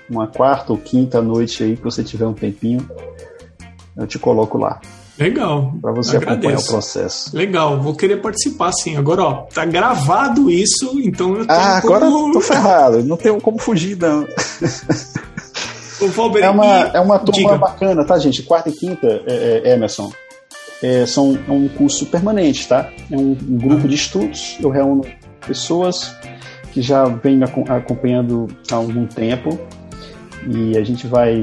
uma 0.10 0.28
quarta 0.28 0.72
ou 0.72 0.78
quinta 0.78 1.22
noite 1.22 1.64
aí 1.64 1.76
que 1.76 1.84
você 1.84 2.04
tiver 2.04 2.26
um 2.26 2.34
tempinho, 2.34 2.90
eu 3.98 4.08
te 4.08 4.18
coloco 4.18 4.58
lá. 4.58 4.80
Legal. 5.20 5.74
Para 5.82 5.92
você 5.92 6.18
Agradeço. 6.18 6.48
acompanhar 6.48 6.60
o 6.60 6.66
processo. 6.66 7.36
Legal, 7.36 7.82
vou 7.82 7.94
querer 7.94 8.18
participar 8.18 8.72
sim. 8.72 8.98
Agora, 8.98 9.24
ó, 9.24 9.34
tá 9.54 9.66
gravado 9.66 10.50
isso, 10.50 11.00
então 11.04 11.36
eu 11.36 11.46
tenho 11.46 11.60
Ah, 11.60 11.78
agora 11.78 12.06
como... 12.06 12.34
tô 12.34 12.42
ferrado, 12.42 13.04
não 13.04 13.18
tenho 13.18 13.40
como 13.40 13.60
fugir, 13.60 13.98
não. 13.98 14.26
O 16.02 16.38
é 16.38 16.50
uma, 16.50 16.66
é 16.66 17.00
uma 17.00 17.20
turma 17.20 17.34
diga. 17.34 17.58
bacana, 17.58 18.04
tá, 18.04 18.18
gente? 18.18 18.44
Quarta 18.44 18.70
e 18.70 18.74
quinta, 18.74 19.08
é, 19.26 19.62
é, 19.64 19.74
Emerson 19.74 20.12
é, 20.84 21.06
são, 21.06 21.40
é 21.48 21.52
um 21.52 21.68
curso 21.70 22.06
permanente, 22.08 22.68
tá? 22.68 22.92
É 23.10 23.16
um, 23.16 23.32
um 23.32 23.58
grupo 23.58 23.88
de 23.88 23.96
estudos, 23.96 24.58
eu 24.62 24.70
reúno 24.70 25.04
pessoas 25.48 26.14
que 26.74 26.82
já 26.82 27.06
me 27.08 27.44
acompanhando 27.70 28.48
há 28.70 28.76
algum 28.76 29.06
tempo 29.06 29.58
e 30.48 30.78
a 30.78 30.84
gente 30.84 31.08
vai 31.08 31.36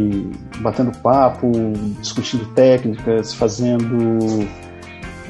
batendo 0.58 0.92
papo, 0.98 1.50
discutindo 2.00 2.44
técnicas, 2.54 3.32
fazendo 3.32 4.46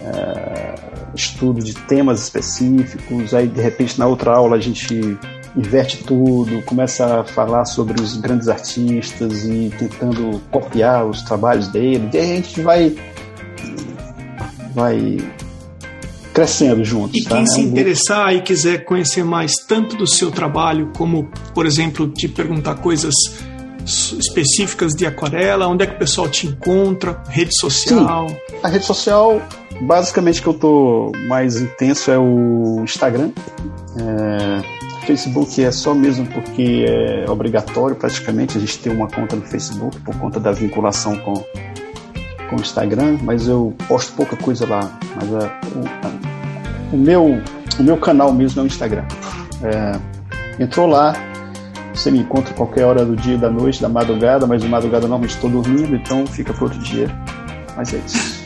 é, 0.02 0.74
estudo 1.14 1.62
de 1.62 1.74
temas 1.74 2.20
específicos. 2.22 3.32
Aí, 3.32 3.46
de 3.46 3.60
repente, 3.60 3.98
na 3.98 4.06
outra 4.06 4.32
aula, 4.32 4.56
a 4.56 4.60
gente 4.60 5.16
inverte 5.56 6.02
tudo, 6.04 6.62
começa 6.62 7.20
a 7.20 7.24
falar 7.24 7.64
sobre 7.64 8.00
os 8.00 8.16
grandes 8.16 8.48
artistas 8.48 9.44
e 9.44 9.70
tentando 9.78 10.40
copiar 10.50 11.06
os 11.06 11.22
trabalhos 11.22 11.68
dele. 11.68 12.08
E 12.12 12.18
aí 12.18 12.32
a 12.32 12.36
gente 12.36 12.60
vai 12.62 12.96
vai 14.74 15.18
crescendo 16.32 16.84
juntos. 16.84 17.20
E 17.20 17.24
quem 17.24 17.44
tá? 17.44 17.46
se 17.46 17.60
é 17.60 17.64
interessar 17.64 18.34
e 18.34 18.42
quiser 18.42 18.84
conhecer 18.84 19.24
mais 19.24 19.52
tanto 19.66 19.96
do 19.96 20.06
seu 20.06 20.30
trabalho, 20.30 20.90
como, 20.96 21.28
por 21.54 21.66
exemplo, 21.66 22.08
te 22.08 22.28
perguntar 22.28 22.76
coisas 22.76 23.14
específicas 23.84 24.92
de 24.92 25.06
aquarela, 25.06 25.66
onde 25.66 25.84
é 25.84 25.86
que 25.86 25.94
o 25.94 25.98
pessoal 25.98 26.28
te 26.28 26.46
encontra, 26.46 27.22
rede 27.28 27.56
social? 27.58 28.28
Sim, 28.28 28.36
a 28.62 28.68
rede 28.68 28.84
social, 28.84 29.40
basicamente 29.82 30.40
que 30.40 30.46
eu 30.46 30.54
tô 30.54 31.12
mais 31.26 31.60
intenso 31.60 32.10
é 32.10 32.18
o 32.18 32.80
Instagram. 32.84 33.30
É, 33.96 35.06
Facebook 35.06 35.62
é 35.64 35.72
só 35.72 35.94
mesmo 35.94 36.26
porque 36.26 36.84
é 36.86 37.28
obrigatório 37.28 37.96
praticamente 37.96 38.56
a 38.56 38.60
gente 38.60 38.78
ter 38.78 38.90
uma 38.90 39.08
conta 39.08 39.34
no 39.34 39.42
Facebook 39.42 39.98
por 40.00 40.14
conta 40.16 40.38
da 40.38 40.52
vinculação 40.52 41.18
com 41.18 41.44
com 42.50 42.56
o 42.56 42.60
Instagram, 42.60 43.18
mas 43.22 43.46
eu 43.46 43.72
posto 43.88 44.12
pouca 44.12 44.36
coisa 44.36 44.66
lá. 44.66 44.90
Mas 45.14 45.34
a, 45.34 45.38
é, 45.38 45.60
o, 45.76 45.86
a, 45.86 46.94
o, 46.94 46.96
meu, 46.98 47.40
o 47.78 47.82
meu 47.82 47.96
canal 47.96 48.32
mesmo 48.32 48.60
é 48.60 48.64
o 48.64 48.66
Instagram. 48.66 49.04
É, 49.62 50.62
entrou 50.62 50.88
lá, 50.88 51.14
você 51.94 52.10
me 52.10 52.18
encontra 52.18 52.52
qualquer 52.54 52.84
hora 52.84 53.04
do 53.04 53.14
dia, 53.14 53.38
da 53.38 53.48
noite, 53.48 53.80
da 53.80 53.88
madrugada, 53.88 54.46
mas 54.46 54.60
de 54.60 54.68
madrugada 54.68 55.02
normalmente 55.02 55.34
estou 55.34 55.48
dormindo, 55.48 55.94
então 55.94 56.26
fica 56.26 56.52
para 56.52 56.64
outro 56.64 56.80
dia. 56.80 57.08
Mas 57.76 57.94
é 57.94 57.98
isso. 57.98 58.40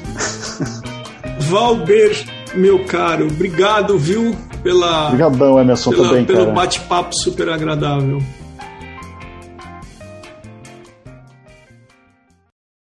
Valber, 1.41 2.27
meu 2.55 2.85
caro, 2.85 3.27
obrigado, 3.27 3.99
viu, 3.99 4.37
pela. 4.63 5.09
Obrigadão, 5.09 5.59
Emerson, 5.59 5.91
pela, 5.91 6.09
também, 6.09 6.25
Pelo 6.25 6.53
bate-papo 6.53 7.15
super 7.15 7.49
agradável. 7.49 8.23